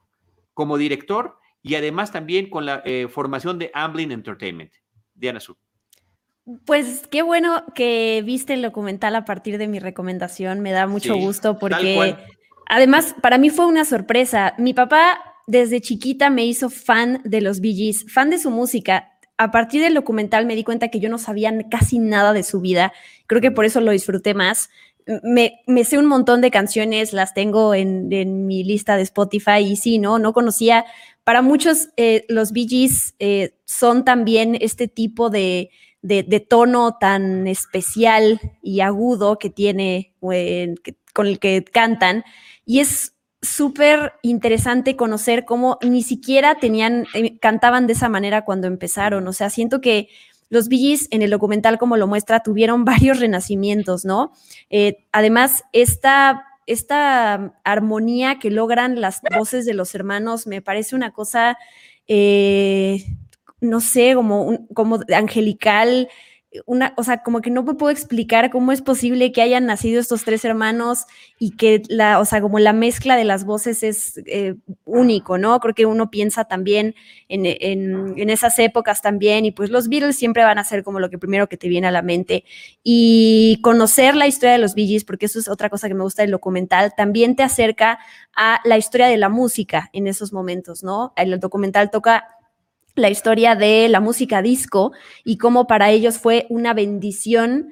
[0.54, 4.72] como director, y además también con la formación de Amblin Entertainment.
[5.14, 5.58] Diana Su.
[6.66, 10.62] Pues qué bueno que viste el documental a partir de mi recomendación.
[10.62, 12.16] Me da mucho gusto porque
[12.68, 14.56] Además, para mí fue una sorpresa.
[14.58, 19.10] Mi papá desde chiquita me hizo fan de los Bee fan de su música.
[19.38, 22.62] A partir del documental me di cuenta que yo no sabía casi nada de su
[22.62, 22.94] vida.
[23.28, 24.70] Creo que por eso lo disfruté más.
[25.24, 28.08] Me, sé un montón de canciones, las tengo en,
[28.46, 30.18] mi lista de Spotify y sí, ¿no?
[30.18, 30.86] No conocía.
[31.26, 35.72] Para muchos, eh, los Bee Gees eh, son también este tipo de,
[36.48, 40.76] tono tan especial y agudo que tiene, eh,
[41.14, 42.24] con el que cantan.
[42.66, 48.68] Y es súper interesante conocer cómo ni siquiera tenían, eh, cantaban de esa manera cuando
[48.68, 49.28] empezaron.
[49.28, 50.08] O sea, siento que
[50.50, 54.32] los Billys en el documental, como lo muestra, tuvieron varios renacimientos, ¿no?
[54.70, 61.12] Eh, además, esta, esta armonía que logran las voces de los hermanos me parece una
[61.12, 61.58] cosa,
[62.08, 63.04] eh,
[63.60, 66.08] no sé, como, como angelical,
[66.66, 70.00] una, o sea, como que no me puedo explicar cómo es posible que hayan nacido
[70.00, 71.06] estos tres hermanos
[71.40, 75.60] y que la, o sea, como la mezcla de las voces es eh, único, ¿no?
[75.60, 76.96] Creo que uno piensa también
[77.28, 81.10] en, en, esas épocas también y pues los Beatles siempre van a ser como lo
[81.10, 82.46] que primero que te viene a la mente
[82.84, 86.04] y conocer la historia de los Bee Gees, porque eso es otra cosa que me
[86.04, 88.00] gusta del documental, también te acerca
[88.36, 91.14] a la historia de la música en esos momentos, ¿no?
[91.16, 92.33] El documental toca
[92.96, 94.92] la historia de la música disco
[95.24, 97.70] y cómo para ellos fue una bendición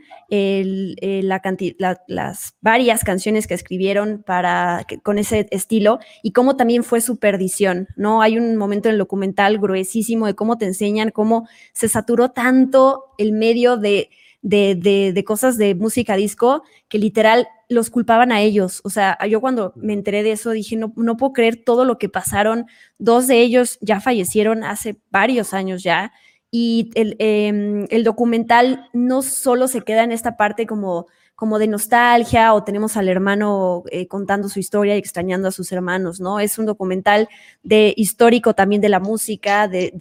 [2.08, 7.90] las varias canciones que escribieron para, con ese estilo y cómo también fue su perdición,
[7.98, 8.22] ¿no?
[8.22, 13.04] Hay un momento en el documental gruesísimo de cómo te enseñan cómo se saturó tanto
[13.18, 14.10] el medio de
[14.42, 18.82] de, de, cosas de música disco que literal los culpaban a ellos.
[18.84, 21.98] O sea, yo cuando me enteré de eso dije, no, no puedo creer todo lo
[21.98, 22.66] que pasaron.
[22.98, 26.12] Dos de ellos ya fallecieron hace varios años ya.
[26.50, 31.08] Y el, em, el documental no solo se queda en esta parte como
[31.42, 35.72] como de nostalgia o tenemos al hermano eh, contando su historia y extrañando a sus
[35.72, 36.40] hermanos, ¿no?
[36.40, 37.30] Es un documental
[37.64, 39.92] de histórico también de la música, de,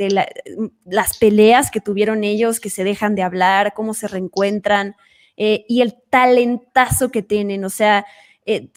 [0.84, 4.96] las peleas que tuvieron ellos, que se dejan de hablar, cómo se reencuentran
[5.38, 8.04] eh, y el talentazo que tienen, o sea,
[8.44, 8.68] eh,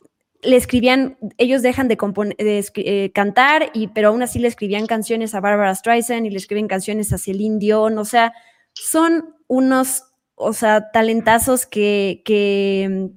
[0.41, 1.97] le escribían, ellos dejan de,
[2.77, 7.11] eh, cantar, pero aún así le escribían canciones a Barbara Streisand y le escriben canciones
[7.11, 8.31] a Celine Dion, o sea,
[8.71, 10.05] son unos,
[10.43, 13.09] o sea, talentazos que, que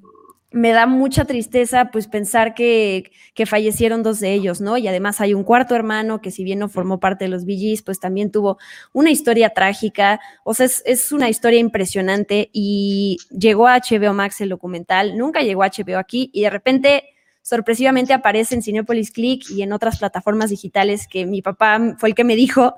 [0.53, 4.79] me da mucha tristeza pues pensar que, que, fallecieron dos de ellos, ¿no?
[4.79, 7.83] Y además hay un cuarto hermano que si bien no formó parte de los VGs,
[7.83, 8.59] pues también tuvo
[8.93, 14.41] una historia trágica, o sea, es, es, una historia impresionante y llegó a HBO Max
[14.41, 17.16] el documental, nunca llegó a HBO aquí y de repente
[17.47, 22.15] sorpresivamente aparece en Cinepolis Click y en otras plataformas digitales que mi papá fue el
[22.17, 22.75] que me dijo.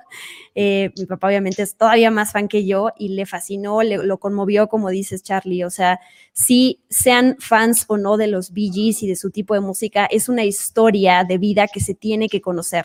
[0.54, 4.18] Eh, mi papá obviamente es todavía más fan que yo y le fascinó, le, lo
[4.18, 5.64] conmovió, como dices Charlie.
[5.64, 6.00] O sea,
[6.34, 10.28] si sean fans o no de los Bee y de su tipo de música, es
[10.28, 12.84] una historia de vida que se tiene que conocer.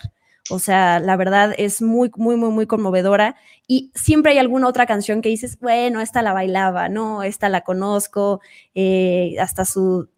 [0.50, 3.36] O sea, la verdad es muy, muy, muy, muy conmovedora.
[3.66, 7.62] Y siempre hay alguna otra canción que dices, bueno, esta la bailaba, no, esta la
[7.62, 8.42] conozco,
[8.76, 10.10] eh, hasta su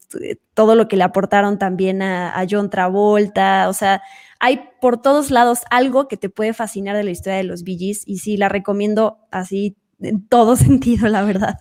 [0.54, 4.02] todo lo que le aportaron también a, John Travolta, o sea,
[4.40, 7.78] hay por todos lados algo que te puede fascinar de la historia de los Bee
[7.80, 11.58] y sí, la recomiendo así en todo sentido, la verdad.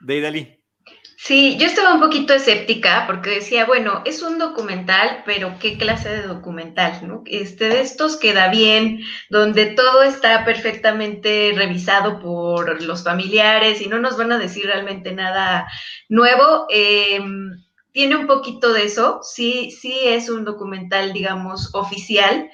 [0.00, 0.57] Deidali.
[1.20, 6.10] Sí, yo estaba un poquito escéptica porque decía, bueno, es un documental, pero ¿qué clase
[6.10, 7.06] de documental?
[7.08, 7.22] ¿no?
[7.26, 13.98] Este, de estos queda bien, donde todo está perfectamente revisado por los familiares y no
[13.98, 15.66] nos van a decir realmente nada
[16.08, 16.66] nuevo.
[16.70, 22.48] Em, tiene un poquito de eso, sí, sí es un documental, digamos, oficial,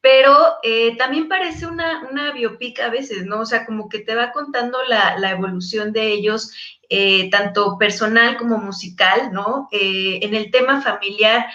[0.00, 3.40] pero eh, también parece una, una, biopic a veces, ¿no?
[3.42, 6.50] O sea, como que te va contando la, la evolución de ellos,
[6.88, 9.68] eh, tanto personal como musical, ¿no?
[9.72, 11.46] Eh, en el tema familiar,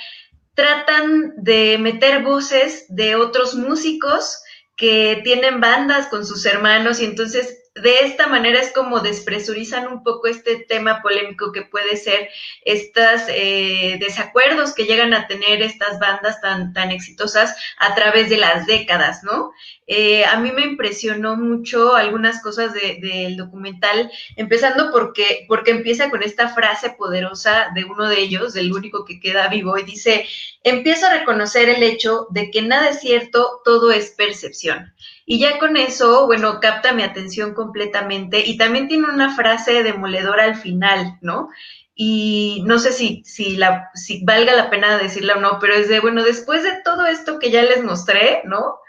[0.54, 4.40] tratan de meter voces de otros músicos
[4.76, 10.04] que tienen bandas con sus hermanos y entonces de esta manera es como despresurizan un
[10.04, 12.30] poco este tema polémico que puede ser
[12.64, 18.38] estos eh, desacuerdos que llegan a tener estas bandas tan, tan exitosas a través de
[18.38, 19.54] las décadas, ¿no?
[19.88, 26.24] Eh, a mí me impresionó mucho algunas cosas del documental, empezando porque, porque empieza con
[26.24, 30.26] esta frase poderosa de uno de ellos, del único que queda vivo, y dice,
[30.64, 34.93] empiezo a reconocer el hecho de que nada es cierto, todo es percepción.
[35.26, 40.44] Y ya con eso, bueno, capta mi atención completamente y también tiene una frase demoledora
[40.44, 41.50] al final, ¿no?
[41.96, 45.88] Y no sé si, si, la, si valga la pena decirla o no, pero es
[45.88, 48.80] de, bueno, después de todo esto que ya les mostré, ¿no?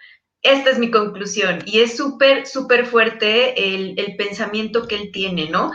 [0.42, 5.72] Esta es mi conclusión y es súper, súper fuerte el, pensamiento que él tiene, ¿no?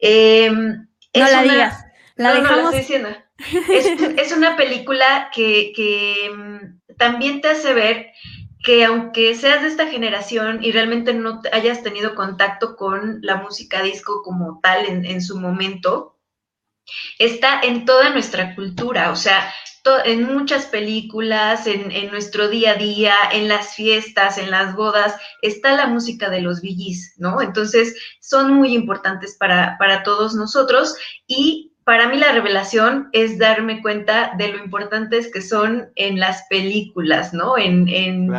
[0.00, 1.84] Em, no la digas,
[2.16, 2.62] la dejamos.
[2.62, 3.08] No, estoy diciendo.
[3.70, 8.08] Es, es una película que, que em, también te hace ver
[8.62, 13.82] que aunque seas de esta generación y realmente no hayas tenido contacto con la música
[13.82, 16.18] disco como tal en, su momento,
[17.18, 19.52] está en toda nuestra cultura, o sea,
[20.04, 25.74] en muchas películas, en, nuestro día a día, en las fiestas, en las bodas, está
[25.74, 27.40] la música de los villis, ¿no?
[27.40, 30.94] Entonces, son muy importantes para, para todos nosotros
[31.26, 36.42] y para mí la revelación es darme cuenta de lo importantes que son en las
[36.50, 37.56] películas, ¿no?
[37.56, 37.86] En,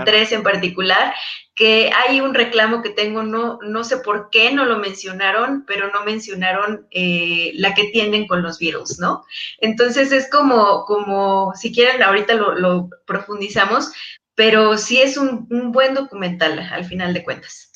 [0.06, 1.16] tres en particular,
[1.56, 5.90] que hay un reclamo que tengo, no, no sé por qué no lo mencionaron, pero
[5.92, 9.26] no mencionaron eh, la que tienen con los Beatles, ¿no?
[9.58, 13.92] Entonces es como, como si quieren, ahorita lo, profundizamos,
[14.36, 17.69] pero sí es un buen documental al final de cuentas.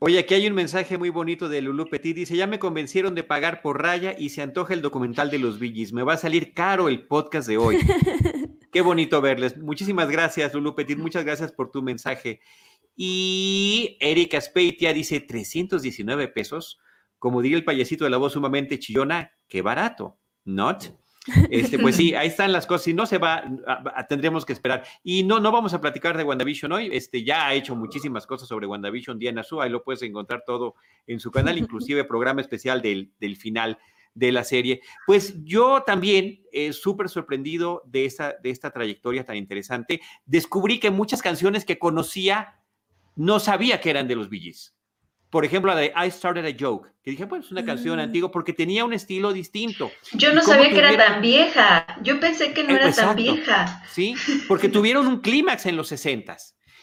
[0.00, 2.16] Oye, aquí hay un mensaje muy bonito de Lulu Petit.
[2.16, 5.58] Dice, ya me convencieron de pagar por raya y se antoja el documental de los
[5.58, 5.92] Billys.
[5.92, 7.78] Me va a salir caro el podcast de hoy.
[8.72, 9.56] Qué bonito verles.
[9.56, 10.98] Muchísimas gracias, Lulu Petit.
[10.98, 12.40] Muchas gracias por tu mensaje.
[12.96, 16.78] Y Erika Speitia dice, 319 pesos.
[17.18, 20.18] Como diría el payasito de la voz sumamente chillona, qué barato.
[20.44, 20.92] ¿Not?
[21.50, 22.84] Este, pues sí, ahí están las cosas.
[22.84, 23.44] Si no se va,
[24.08, 24.84] tendremos que esperar.
[25.02, 26.90] Y no, no vamos a platicar de WandaVision hoy.
[26.92, 29.60] Este, ya ha hecho muchísimas cosas sobre WandaVision, Diana Su.
[29.60, 30.74] Ahí lo puedes encontrar todo
[31.06, 33.78] en su canal, inclusive programa especial del, del final
[34.14, 34.80] de la serie.
[35.06, 40.90] Pues yo también, eh, súper sorprendido de esta, de esta trayectoria tan interesante, descubrí que
[40.90, 42.60] muchas canciones que conocía
[43.16, 44.73] no sabía que eran de los Billys
[45.34, 48.02] por ejemplo, la de I Started a Joke, que dije, pues es una canción mm.
[48.02, 49.90] antigua porque tenía un estilo distinto.
[50.12, 51.98] Yo no sabía que era tan vieja.
[52.04, 53.82] Yo pensé que no era tan vieja.
[53.90, 54.14] Sí,
[54.46, 56.36] porque tuvieron un clímax en los 60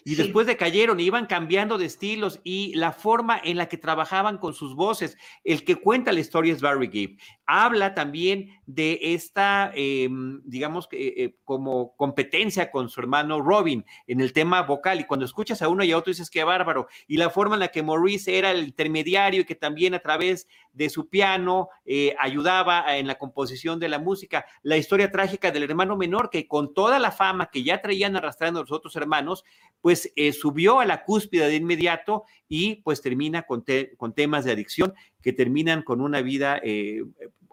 [0.03, 4.53] y después decayeron, iban cambiando de estilos y la forma en la que trabajaban con
[4.53, 5.17] sus voces.
[5.45, 7.19] El que cuenta la historia es Barry Gibb.
[7.53, 14.21] Habla también de esta, em, digamos, que eh, como competencia con su hermano Robin en
[14.21, 15.01] el tema vocal.
[15.01, 16.87] Y cuando escuchas a uno y a otro dices que bárbaro.
[17.09, 20.47] Y la forma en la que Maurice era el intermediario y que también a través
[20.71, 24.45] de su piano eh, ayudaba en la composición de la música.
[24.63, 28.61] La historia trágica del hermano menor que con toda la fama que ya traían arrastrando
[28.61, 29.43] los otros hermanos,
[29.81, 33.65] pues eh, subió a la cúspide de inmediato y pues termina con,
[33.97, 37.03] con temas de adicción que terminan con una vida eh,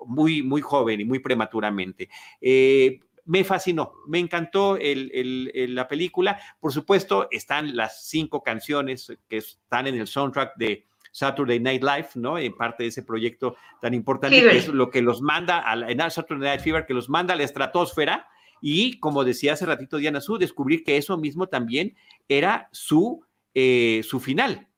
[0.06, 2.08] muy, muy joven y muy prematuramente.
[2.40, 6.40] Eh, me fascinó, me encantó la película.
[6.58, 12.08] Por supuesto, están las cinco canciones que están en el soundtrack de Saturday Night Live,
[12.14, 12.38] ¿no?
[12.38, 15.90] En parte de ese proyecto tan importante que es lo que los manda a la,
[15.90, 18.28] en Saturday Night Fever, que los manda a la estratosfera
[18.60, 21.96] y como decía hace ratito Diana Su, descubrir que eso mismo también
[22.28, 24.68] era su, eh, su final,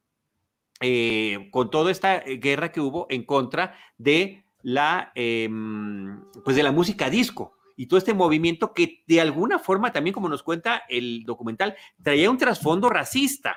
[0.80, 6.72] eh, con toda esta guerra que hubo en contra de la, em, pues de la
[6.72, 11.24] música disco y todo este movimiento que de alguna forma también, como nos cuenta el
[11.24, 13.56] documental, traía un trasfondo racista.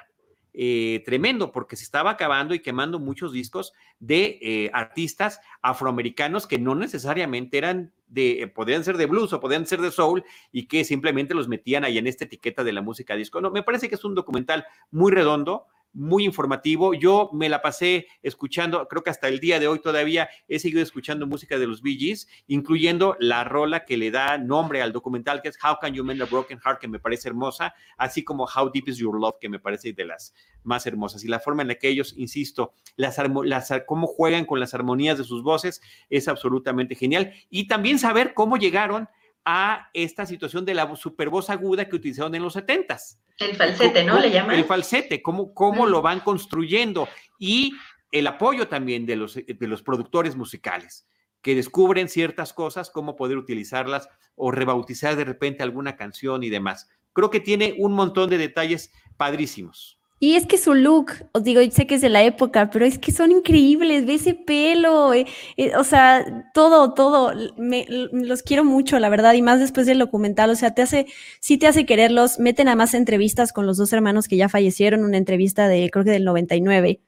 [0.56, 6.76] Eh, tremendo porque se estaba acabando y quemando muchos discos de artistas afroamericanos que no
[6.76, 11.34] necesariamente eran de, podían ser de blues o podían ser de soul y que simplemente
[11.34, 13.42] los metían ahí en esta etiqueta de la música disco.
[13.42, 16.94] No, me parece que es un documental muy redondo, muy informativo.
[16.94, 20.82] Yo me la pasé escuchando, creo que hasta el día de hoy todavía he seguido
[20.82, 25.42] escuchando música de los Bee Gees, incluyendo la rola que le da nombre al documental,
[25.42, 28.46] que es How Can You Mend a Broken Heart, que me parece hermosa, así como
[28.46, 31.24] How Deep Is Your Love, que me parece de las más hermosas.
[31.24, 35.18] Y la forma en la que ellos, insisto, las, las cómo juegan con las armonías
[35.18, 37.34] de sus voces es absolutamente genial.
[37.50, 39.08] Y también saber cómo llegaron
[39.46, 43.20] a esta situación de la super voz aguda que utilizaron en los setentas.
[43.38, 44.20] El falsete, ¿no?
[44.20, 44.56] Le llaman.
[44.56, 47.08] El falsete, cómo, cómo lo van construyendo
[47.40, 47.74] y
[48.12, 51.08] el apoyo también de los, de los productores musicales
[51.42, 56.90] que descubren ciertas cosas, cómo poder utilizarlas o rebautizar de repente alguna canción y demás.
[57.12, 60.00] Creo que tiene un montón de detalles padrísimos.
[60.24, 62.98] Y es que su look, os digo, sé que es de la época, pero es
[62.98, 65.26] que son increíbles, ve ese pelo, eh,
[65.58, 70.00] eh, o sea, todo, todo, me, los quiero mucho, la verdad, y más después del
[70.00, 71.08] documental, o sea, te hace,
[71.42, 75.04] sí te hace quererlos, meten a más entrevistas con los dos hermanos que ya fallecieron,
[75.04, 77.02] una entrevista de, creo que del 99,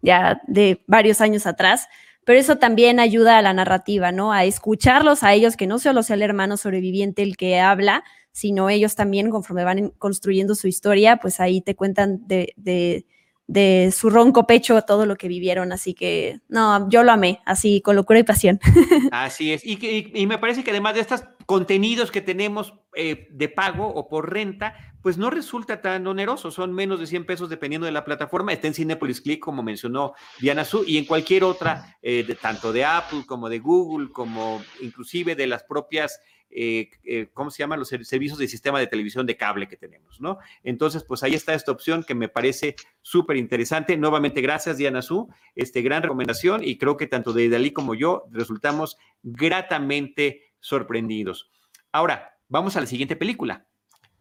[0.00, 1.88] ya de varios años atrás,
[2.24, 4.32] pero eso también ayuda a la narrativa, ¿no?
[4.32, 8.04] A escucharlos a ellos, que no solo sea el hermano sobreviviente el que habla,
[8.40, 14.08] sino ellos también, conforme van construyendo su historia, pues ahí te cuentan de, de, su
[14.08, 15.72] ronco pecho todo lo que vivieron.
[15.72, 18.58] Así que, no, yo lo amé, así, con locura y pasión.
[19.12, 19.60] Así es.
[19.62, 24.32] Y, me parece que además de estos contenidos que tenemos eh, de pago o por
[24.32, 28.54] renta, pues no resulta tan oneroso, son menos de 100 pesos dependiendo de la plataforma,
[28.54, 32.86] está en Cinepolis Click, como mencionó Diana Su, y en cualquier otra, eh, tanto de
[32.86, 37.78] Apple como de Google, como inclusive de las propias eh, eh, ¿cómo se llaman?
[37.78, 40.38] Los servicios de sistema de televisión de cable que tenemos, ¿no?
[40.64, 43.96] Entonces, pues ahí está esta opción que me parece súper interesante.
[43.96, 48.24] Nuevamente, gracias, Diana Su, este, gran recomendación y creo que tanto de Dalí como yo
[48.32, 51.50] resultamos gratamente sorprendidos.
[51.92, 53.66] Ahora, vamos a la siguiente película,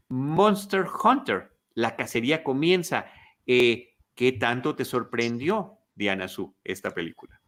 [0.10, 1.56] Monster Hunter.
[1.74, 3.06] La cacería comienza.
[3.46, 7.39] Eh, ¿Qué tanto te sorprendió, Diana Su, esta película?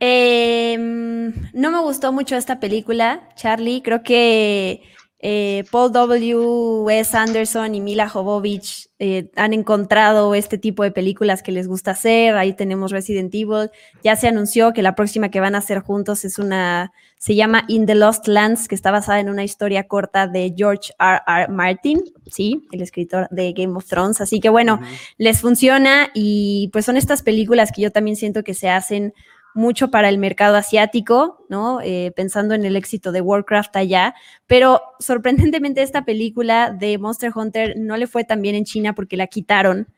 [0.00, 3.82] Em, no me gustó mucho esta película, Charlie.
[3.82, 4.82] Creo que
[5.20, 6.86] eh, Paul W.
[6.90, 7.16] S.
[7.16, 12.36] Anderson y Mila Jovovich eh, han encontrado este tipo de películas que les gusta hacer.
[12.36, 13.70] Ahí tenemos Resident Evil.
[14.04, 17.64] Ya se anunció que la próxima que van a hacer juntos es una, se llama
[17.66, 21.20] In the Lost Lands, que está basada en una historia corta de George R.
[21.26, 21.48] R.
[21.48, 24.20] Martin, sí, el escritor de Game of Thrones.
[24.20, 24.80] Así que bueno,
[25.16, 29.14] les funciona y pues son estas películas que yo también siento que se hacen
[29.54, 31.80] mucho para el mercado asiático, ¿no?
[31.82, 34.14] Eh, pensando en el éxito de Warcraft allá,
[34.46, 39.16] pero sorprendentemente esta película de Monster Hunter no le fue tan bien en China porque
[39.16, 39.88] la quitaron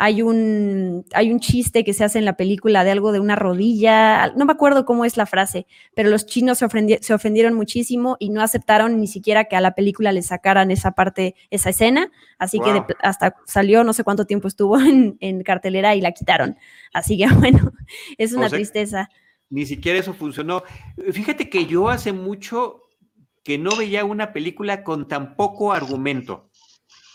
[0.00, 3.34] hay un, hay un chiste que se hace en la película de algo de una
[3.34, 6.68] rodilla, no me acuerdo cómo es la frase, pero los chinos se,
[7.00, 10.92] se ofendieron muchísimo y no aceptaron ni siquiera que a la película le sacaran esa
[10.92, 14.78] parte, esa escena, así que hasta salió, no sé cuánto tiempo estuvo
[15.20, 16.56] en, cartelera y la quitaron.
[16.92, 17.72] Así que bueno,
[18.18, 19.10] es una tristeza.
[19.50, 20.62] Ni siquiera eso funcionó.
[21.12, 22.82] Fíjate que yo hace mucho
[23.42, 26.50] que no veía una película con tan poco argumento.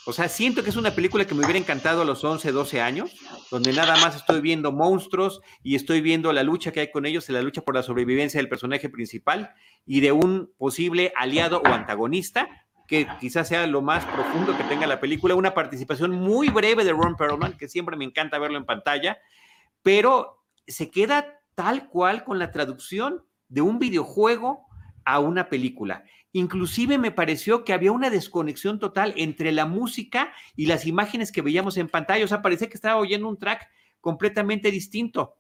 [0.05, 2.81] O sea, siento que es una película que me hubiera encantado a los 11, 12
[2.81, 3.15] años,
[3.49, 7.29] donde nada más estoy viendo monstruos y estoy viendo la lucha que hay con ellos,
[7.29, 9.53] la lucha por la sobrevivencia del personaje principal
[9.85, 12.49] y de un posible aliado o antagonista
[12.85, 16.91] que quizás sea lo más profundo que tenga la película, una participación muy breve de
[16.91, 19.17] Ron Perlman, que siempre me encanta verlo en pantalla,
[19.81, 24.65] pero se queda tal cual con la traducción de un videojuego
[25.05, 26.03] a una película.
[26.33, 31.43] Inclusive me pareció que había una desconexión total entre la música y las imágenes que
[31.43, 32.25] veíamos en pantalla.
[32.25, 33.69] O sea, parecía que estaba oyendo un track
[34.01, 35.37] completamente distinto.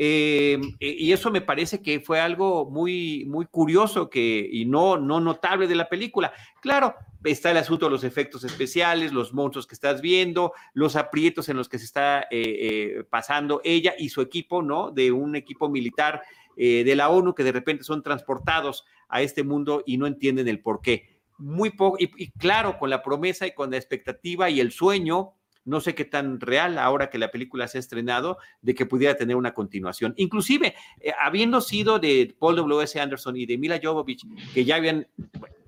[0.00, 5.18] Eh, y eso me parece que fue algo muy, muy curioso que, y no, no
[5.18, 6.32] notable de la película.
[6.60, 11.48] Claro, está el asunto de los efectos especiales, los monstruos que estás viendo, los aprietos
[11.48, 14.92] en los que se está eh, eh, pasando ella y su equipo, ¿no?
[14.92, 16.22] De un equipo militar
[16.58, 20.60] de la ONU que de repente son transportados a este mundo y no entienden el
[20.60, 21.20] por qué.
[21.38, 25.34] Muy poco, y claro, con la promesa y con la expectativa y el sueño
[25.68, 29.16] no sé qué tan real ahora que la película se ha estrenado, de que pudiera
[29.16, 30.14] tener una continuación.
[30.16, 32.98] Inclusive, eh, habiendo sido de Paul W.S.
[32.98, 35.06] Anderson y de Mila Jovovich, que ya habían,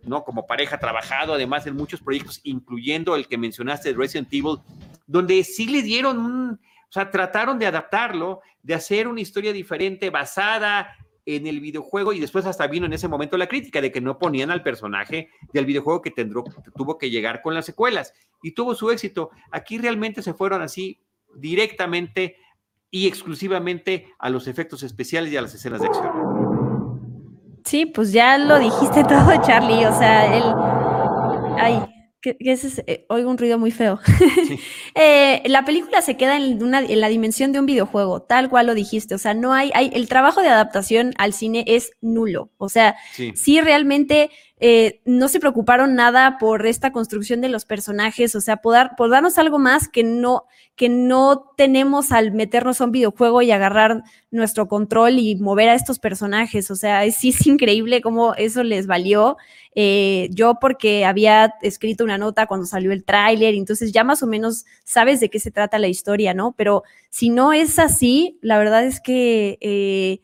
[0.05, 0.25] ¿no?
[0.25, 4.57] Como pareja trabajado, además en muchos proyectos, incluyendo el que mencionaste, Resident Evil,
[5.07, 6.61] donde sí le dieron un,
[6.91, 12.19] o sea, trataron de adaptarlo, de hacer una historia diferente, basada en el videojuego y
[12.19, 15.67] después hasta vino en ese momento la crítica de que no ponían al personaje del
[15.67, 18.13] videojuego que tuvo que llegar con las secuelas
[18.43, 19.31] y tuvo su éxito.
[19.53, 21.01] Aquí realmente se fueron así
[21.37, 22.37] directamente
[22.91, 26.11] y exclusivamente a los efectos especiales y a las escenas de acción.
[27.65, 29.87] Sí, pues ya lo dijiste todo, Charlie.
[29.87, 30.43] O sea, él.
[31.57, 31.90] Ay,
[32.21, 33.99] que, ese eh, oigo un ruido muy feo.
[34.97, 38.67] Eh, la película se queda en, una, en, la dimensión de un videojuego, tal cual
[38.67, 39.15] lo dijiste.
[39.15, 42.51] O sea, no hay, hay el trabajo de adaptación al cine es nulo.
[42.59, 42.97] O sea,
[43.35, 44.31] sí realmente
[44.63, 48.77] eh, no se preocuparon nada por esta construcción de los personajes, o sea, por,
[49.09, 50.45] darnos algo más que no,
[50.77, 55.75] que no tenemos al meternos a un videojuego y agarrar nuestro control y mover a
[55.75, 59.39] estos personajes, o sea, es, sí es increíble cómo eso les valió.
[59.75, 64.27] Eh, yo porque había escrito una nota cuando salió el tráiler, entonces ya más o
[64.27, 66.53] menos sabes de qué se trata la historia, ¿no?
[66.57, 69.59] Pero si no es así, la verdad es que...
[69.61, 70.21] Eh,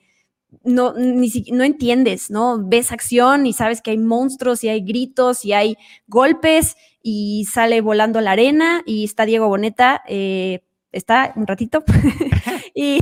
[0.65, 2.59] no, ni no entiendes, ¿no?
[2.63, 5.77] Ves acción y sabes que hay monstruos y hay gritos y hay
[6.07, 11.85] golpes y sale volando la arena y está Diego Boneta, eh, está un ratito.
[12.75, 13.01] y,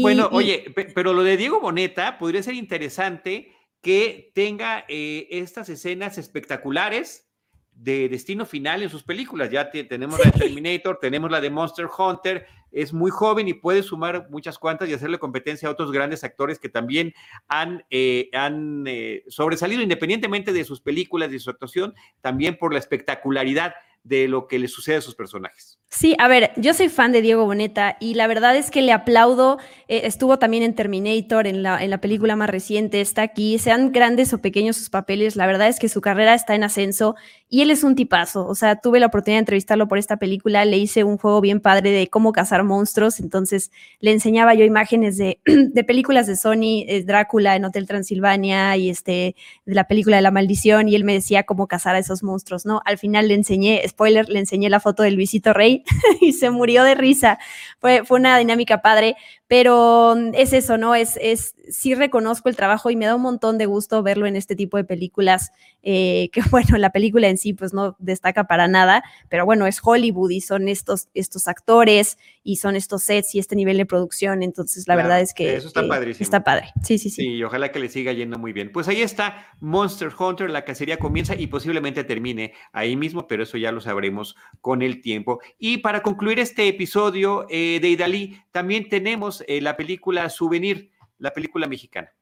[0.00, 3.52] bueno, oye, pero lo de Diego Boneta podría ser interesante
[3.82, 7.28] que tenga eh, estas escenas espectaculares
[7.74, 9.50] de destino final en sus películas.
[9.50, 13.82] Ya tenemos la de Terminator, tenemos la de Monster Hunter, es muy joven y puede
[13.82, 17.12] sumar muchas cuantas y hacerle competencia a otros grandes actores que también
[17.48, 22.78] han, eh, han eh, sobresalido independientemente de sus películas y su actuación, también por la
[22.78, 23.74] espectacularidad
[24.04, 25.78] de lo que le sucede a sus personajes.
[25.90, 28.92] Sí, a ver, yo soy fan de Diego Boneta y la verdad es que le
[28.92, 29.58] aplaudo.
[29.88, 33.92] Eh, estuvo también en Terminator, en la, en la película más reciente, está aquí, sean
[33.92, 37.14] grandes o pequeños sus papeles, la verdad es que su carrera está en ascenso
[37.52, 38.46] y él es un tipazo.
[38.46, 41.60] O sea, tuve la oportunidad de entrevistarlo por esta película, le hice un juego bien
[41.60, 46.86] padre de cómo cazar monstruos, entonces le enseñaba yo imágenes de, de películas de Sony,
[46.88, 49.36] eh, Drácula en Hotel Transilvania y este,
[49.66, 52.64] de la película de la maldición y él me decía cómo cazar a esos monstruos,
[52.64, 52.80] ¿no?
[52.86, 55.84] Al final le enseñé, spoiler, le enseñé la foto de Luisito Rey
[56.22, 57.38] y se murió de risa.
[57.80, 59.14] Fue, fue una dinámica padre,
[59.52, 60.94] pero mm, es eso, ¿no?
[60.94, 64.34] Es, es, sí reconozco el trabajo y me da un montón de gusto verlo en
[64.34, 68.66] este tipo de películas, eh, que bueno, la película en sí pues no destaca para
[68.66, 73.40] nada, pero bueno, es Hollywood y son estos, estos actores y son estos sets y
[73.40, 76.24] este nivel de producción, entonces la verdad es que eso está, padrísimo.
[76.24, 76.72] está padre.
[76.82, 77.22] Sí, sí, sí.
[77.22, 78.72] Sí, ojalá que le siga yendo muy bien.
[78.72, 83.58] Pues ahí está Monster Hunter, la cacería comienza y posiblemente termine ahí mismo, pero eso
[83.58, 85.40] ya lo sabremos con el tiempo.
[85.58, 91.32] Y para concluir este episodio eh, de Idalí, también tenemos eh, la película Souvenir, la
[91.32, 92.12] película mexicana.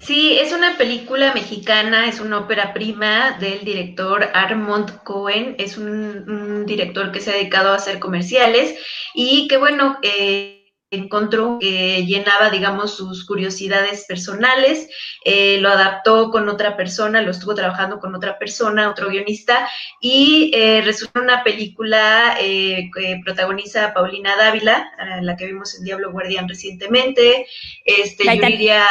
[0.00, 6.66] Sí, es una película mexicana, es una ópera prima del director Armand Cohen, es un,
[6.66, 8.78] director que se ha dedicado a hacer comerciales
[9.14, 10.55] y que bueno, eh,
[10.90, 14.88] encontró que llenaba, digamos, sus curiosidades personales,
[15.24, 19.68] eh, lo adaptó con otra persona, lo estuvo trabajando con otra persona, otro guionista,
[20.00, 26.12] y eh, resultó una película eh, que protagoniza Paulina Dávila, la que vimos en Diablo
[26.12, 27.46] Guardián recientemente,
[27.84, 28.86] este, yo diría,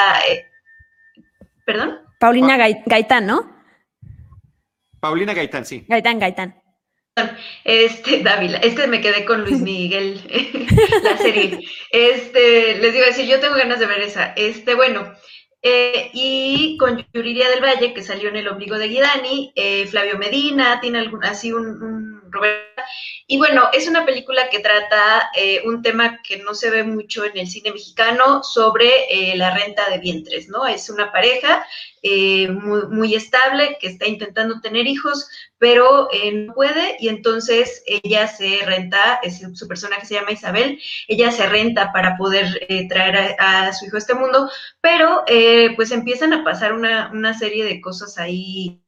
[1.66, 2.00] ¿perdón?
[2.20, 3.56] Paulina Gaitán, ¿no?
[5.00, 5.86] Paulina Gaitán, sí.
[5.88, 6.65] Gaitán, Gaitán.
[7.64, 10.22] Este, Dávila, este me quedé con Luis Miguel,
[11.04, 11.60] la serie.
[11.90, 14.34] Este, les digo decir, yo tengo ganas de ver esa.
[14.36, 15.14] Este, bueno,
[15.62, 20.18] eh, y con Yuriria del Valle, que salió en El Ombligo de Guidani, eh, Flavio
[20.18, 22.84] Medina, tiene algún, así un, Roberta.
[23.28, 27.26] Y bueno, es una película que trata eh, un tema que no se ve mucho
[27.26, 30.68] en el cine mexicano sobre eh, la renta de vientres, ¿no?
[30.68, 31.66] Es una pareja
[32.04, 38.28] eh, muy, muy, estable que está intentando tener hijos, pero no puede y entonces ella
[38.28, 43.74] se renta, es, su personaje se llama Isabel, ella se renta para poder traer a,
[43.74, 44.52] su hijo a este mundo,
[44.82, 45.24] pero
[45.76, 48.85] pues empiezan a pasar una, una serie de cosas ahí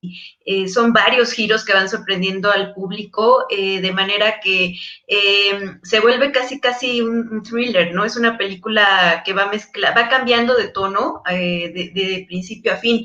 [0.00, 4.78] eh, son varios giros que van sorprendiendo al público, eh, de manera que
[5.08, 8.04] eh, se vuelve casi casi un, thriller, ¿no?
[8.04, 13.04] Es una película que va mezcla, va cambiando de tono de, principio a fin.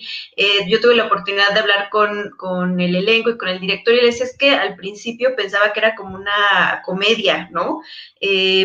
[0.68, 4.02] yo tuve la oportunidad de hablar con, con, el elenco y con el director y
[4.02, 7.82] les es que al principio pensaba que era como una comedia, ¿no?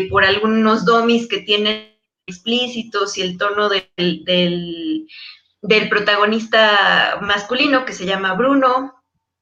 [0.09, 1.95] por algunos domis que tienen
[2.27, 5.07] explícitos y el tono del
[5.61, 8.95] del protagonista masculino que se llama Bruno.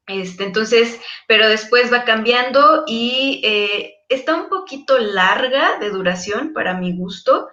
[0.08, 6.74] Este, entonces, pero después va cambiando y eh, está un poquito larga de duración para
[6.76, 7.50] mi gusto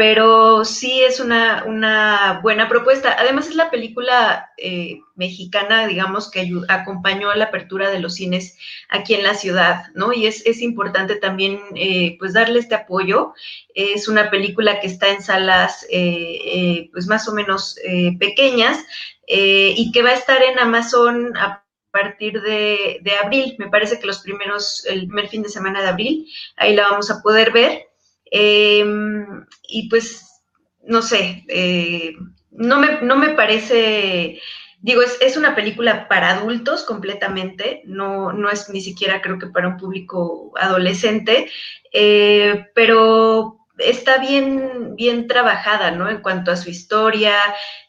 [0.00, 3.16] pero sí es una, una, buena propuesta.
[3.18, 8.56] Además es la película eh, mexicana, digamos, que acompañó a la apertura de los cines
[8.88, 10.14] aquí en la ciudad, ¿no?
[10.14, 13.34] Y es, es importante también, eh, pues, darle este apoyo.
[13.74, 17.76] Es una película que está en salas, eh, pues, más o menos
[18.18, 18.82] pequeñas
[19.26, 23.54] y que va a estar en Amazon a partir de, de abril.
[23.58, 26.26] Me parece que los primeros, el primer fin de semana de abril,
[26.56, 27.89] ahí la vamos a poder ver.
[28.30, 30.42] Em, y pues,
[30.82, 32.14] no sé, eh,
[32.50, 34.40] no, me, no me parece,
[34.80, 39.48] digo, es, es, una película para adultos completamente, no, no es ni siquiera creo que
[39.48, 41.50] para un público adolescente,
[41.92, 46.08] eh, pero está bien, bien trabajada, ¿no?
[46.08, 47.34] En cuanto a su historia.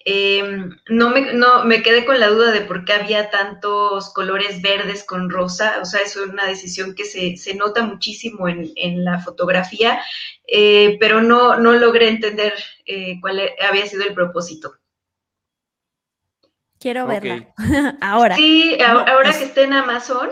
[0.04, 4.62] Em, no, me, no me quedé con la duda de por qué había tantos colores
[4.62, 5.80] verdes con rosa.
[5.82, 10.02] O sea, es una decisión que se, se nota muchísimo en, en la fotografía,
[10.48, 12.54] eh, pero no, no logré entender
[12.86, 14.76] eh, cuál e, había sido el propósito.
[16.80, 17.54] Quiero verla.
[18.02, 18.36] ahora.
[18.36, 20.32] Sí, ahora que esté en Amazon.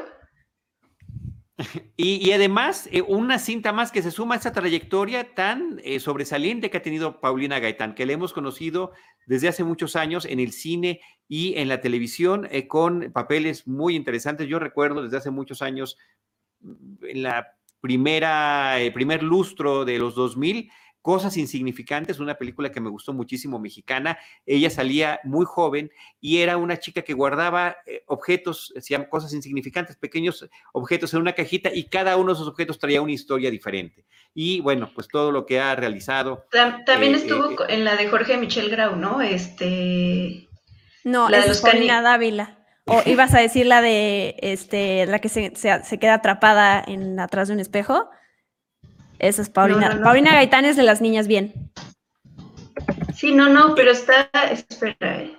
[1.97, 6.69] Y, además, eh, una cinta más que se suma a esta trayectoria tan eh, sobresaliente
[6.69, 8.93] que ha tenido Paulina Gaitán, que le hemos conocido
[9.25, 13.95] desde hace muchos años en el cine y en la televisión, eh, con papeles muy
[13.95, 14.47] interesantes.
[14.47, 15.97] Yo recuerdo desde hace muchos años,
[17.01, 20.71] en la primera, primer lustro de los 2000,
[21.01, 24.17] Cosas Insignificantes, una película que me gustó muchísimo, mexicana.
[24.45, 29.33] Ella salía muy joven y era una chica que guardaba eh, objetos, se llaman cosas
[29.33, 33.49] insignificantes, pequeños objetos en una cajita y cada uno de esos objetos traía una historia
[33.49, 34.05] diferente.
[34.33, 36.45] Y bueno, pues todo lo que ha realizado.
[36.51, 39.21] También eh, estuvo eh, en la de Jorge Michel Grau, ¿no?
[39.21, 40.49] Este.
[41.05, 42.57] No, la de los Paulina Dávila.
[42.85, 47.47] O ibas a decir la de este, la que se, se queda atrapada en atrás
[47.47, 48.09] de un espejo.
[49.19, 49.99] Esa es Paulina.
[50.01, 51.53] Paulina Gaitán es de las niñas bien.
[53.15, 54.29] Sí, no, no, pero está.
[54.49, 55.21] Espera.
[55.21, 55.35] Eh.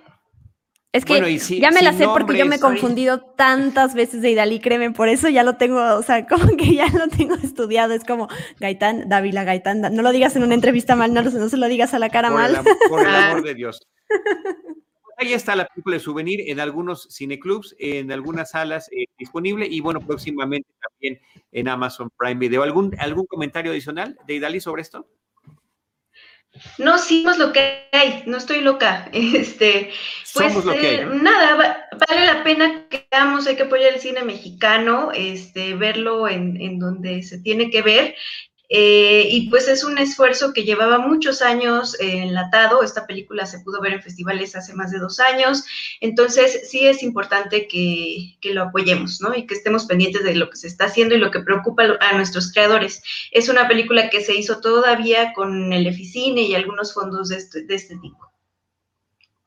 [0.93, 4.59] Es que ya me la sé porque yo me he confundido tantas veces de Idalí,
[4.59, 7.93] créeme, por eso ya lo tengo, o sea, como que ya lo tengo estudiado.
[7.93, 8.27] Es como
[8.59, 9.81] Gaitán, Dávila, Gaitán.
[9.81, 12.29] No lo digas en una entrevista mal, no, no se lo digas a la cara
[12.29, 12.61] mal.
[12.89, 13.87] por el amor de Dios.
[15.21, 19.79] Ahí está la película de Souvenir en algunos cineclubs, en algunas salas eh, disponible y
[19.79, 22.63] bueno, próximamente también en Amazon Prime Video.
[22.63, 25.07] ¿Algún, algún comentario adicional de Idali sobre esto?
[26.79, 29.09] No, sí, somos lo que hay, no estoy loca.
[29.13, 29.91] Este,
[30.33, 35.75] pues eh, nada, vale la pena que veamos, hay que apoyar el cine mexicano, este,
[35.75, 38.15] verlo en, en donde se tiene que ver
[38.73, 42.83] eh, y pues es un esfuerzo que llevaba muchos años enlatado.
[42.83, 45.65] Esta película se pudo ver en festivales hace más de dos años.
[45.99, 49.35] Entonces sí es importante que, que, lo apoyemos, ¿no?
[49.35, 52.15] Y que estemos pendientes de lo que se está haciendo y lo que preocupa a
[52.15, 53.03] nuestros creadores.
[53.31, 57.63] Es una película que se hizo todavía con el Eficine y algunos fondos de este,
[57.63, 58.31] de este tipo.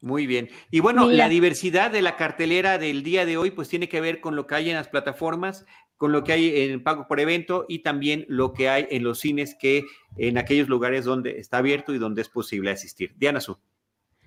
[0.05, 0.51] Muy bien.
[0.70, 4.20] Y bueno, la diversidad de la cartelera del día de hoy, pues tiene que ver
[4.20, 5.64] con lo que hay en las plataformas,
[5.97, 9.21] con lo que hay en pago por evento y también lo que hay en los
[9.21, 9.85] cines que
[10.17, 13.13] en aquellos lugares donde está abierto y donde es posible asistir.
[13.17, 13.59] Diana Su.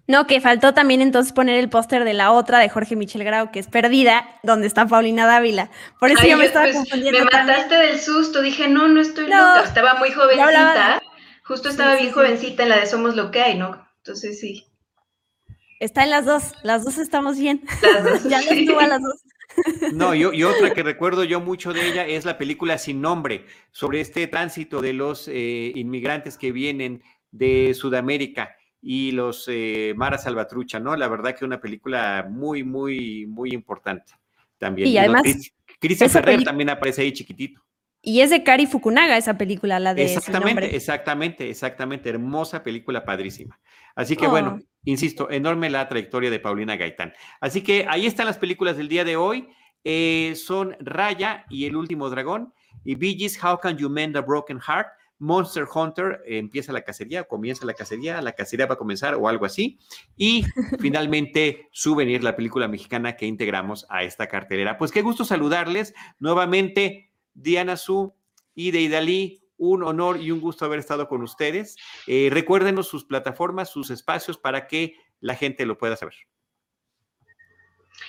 [0.07, 3.51] No, que faltó también entonces poner el póster de la otra de Jorge Michel Grau,
[3.51, 5.69] que es Perdida, donde está Paulina Dávila.
[5.99, 7.19] Por eso yo me estaba pues, confundiendo.
[7.19, 9.63] Me mataste del susto, dije, no, no estoy loca.
[9.65, 11.01] Estaba muy jovencita.
[11.43, 13.85] Justo estaba bien jovencita en la de Somos lo que hay, ¿no?
[13.97, 14.65] Entonces sí.
[15.81, 17.63] Está en las dos, las dos estamos bien.
[17.81, 19.26] Las dos, ya estuvo a las dos.
[19.93, 24.01] No, y, otra que recuerdo yo mucho de ella es la película Sin Nombre, sobre
[24.01, 27.01] este tránsito de los eh, inmigrantes que vienen
[27.31, 30.95] de Sudamérica y los eh, Mara Salvatrucha, ¿no?
[30.95, 34.13] La verdad que una película muy, muy, muy importante
[34.57, 34.87] también.
[34.87, 35.23] Y además,
[35.79, 37.61] Cristian Ferrer también aparece ahí chiquitito.
[38.01, 42.09] Y es de Kari Fukunaga esa película, la de Exactamente, exactamente, exactamente.
[42.09, 43.59] Hermosa película, padrísima.
[43.95, 44.59] Así que bueno.
[44.87, 47.13] Insisto, enorme la trayectoria de Paulina Gaitán.
[47.41, 49.49] Así que ahí están las películas del día de hoy.
[49.83, 54.59] Eh, son Raya y El último dragón y Bee How Can You Mend a Broken
[54.59, 54.87] Heart.
[55.19, 59.27] Monster Hunter eh, empieza la cacería, comienza la cacería, la cacería va a comenzar o
[59.27, 59.79] algo así.
[60.15, 60.43] Y
[60.79, 64.77] finalmente, Souvenir, la película mexicana que integramos a esta cartelera.
[64.77, 68.13] Pues qué gusto saludarles nuevamente Diana Su
[68.55, 71.75] y de Idalí, un honor y un gusto haber estado con ustedes.
[72.05, 76.15] Eh, recuérdenos sus plataformas, sus espacios para que la gente lo pueda saber.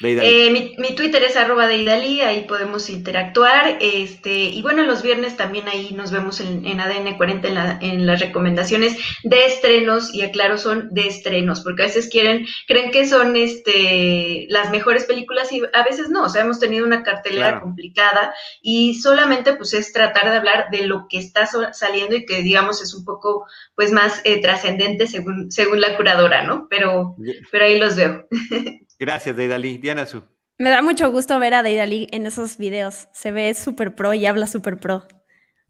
[0.00, 3.78] Eh, mi, Twitter es arroba de Idalí, ahí podemos interactuar.
[3.80, 8.96] Este, y bueno, los viernes también ahí nos vemos en, ADN 40 en, las recomendaciones
[9.24, 14.46] de estrenos, y aclaro, son de estrenos, porque a veces quieren, creen que son este,
[14.50, 16.24] las mejores películas y a veces no.
[16.24, 20.86] O sea, hemos tenido una cartelera complicada y solamente pues es tratar de hablar de
[20.86, 25.50] lo que está saliendo y que digamos es un poco pues más eh, trascendente según,
[25.50, 26.68] según la curadora, ¿no?
[26.70, 27.16] Pero,
[27.50, 28.28] pero ahí los veo.
[28.98, 29.78] Gracias, Deidali.
[29.78, 30.22] Diana Su.
[30.58, 33.08] Me da mucho gusto ver a Deidali en esos videos.
[33.12, 35.06] Se ve súper pro y habla súper pro.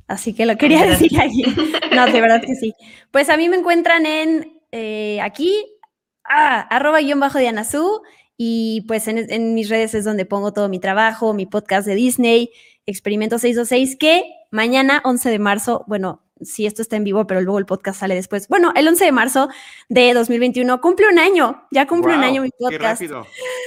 [0.06, 1.44] Así que lo quería decir aquí.
[1.94, 2.74] No, de verdad que sí.
[3.10, 5.64] Pues a mí me encuentran en eh, aquí,
[6.24, 8.02] ah, arroba guion bajo Diana Su.
[8.36, 11.96] Y pues en, en, mis redes es donde pongo todo mi trabajo, mi podcast de
[11.96, 12.50] Disney,
[12.86, 17.59] Experimento 626, que mañana, 11 de marzo, bueno, si esto está en vivo, pero luego
[17.59, 18.49] el podcast sale después.
[18.49, 19.49] Bueno, el 11 de marzo
[19.89, 23.01] de 2021 cumple un año, ya cumple un año mi podcast.
[23.01, 23.26] Qué rápido.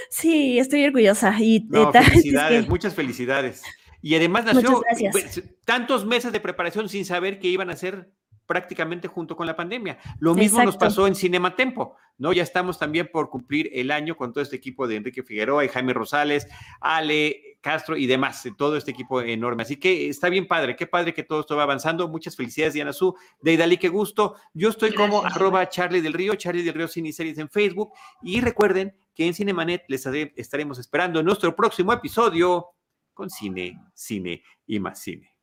[0.09, 1.35] Sí, estoy orgullosa.
[1.39, 3.63] Y, felicidades, muchas felicidades.
[4.01, 8.11] Y además nació pues, tantos meses de preparación sin saber que iban a ser
[8.51, 9.97] prácticamente junto con la pandemia.
[10.19, 12.33] Lo mismo nos pasó en Cinema Tempo, ¿no?
[12.33, 15.69] Ya estamos también por cumplir el año con todo este equipo de Enrique Figueroa y
[15.69, 16.49] Jaime Rosales,
[16.81, 19.63] Ale Castro y demás, todo este equipo enorme.
[19.63, 22.09] Así que está bien padre, qué padre que todo esto va avanzando.
[22.09, 24.35] Muchas felicidades, Diana Su, de Idalí, qué gusto.
[24.53, 27.93] Yo estoy como arroba Charlie del Río, Charlie del Río Cine Series en Facebook.
[28.21, 32.65] Y recuerden que en Cinemanet les estaremos esperando en nuestro próximo episodio
[33.13, 35.33] con cine, cine y más cine.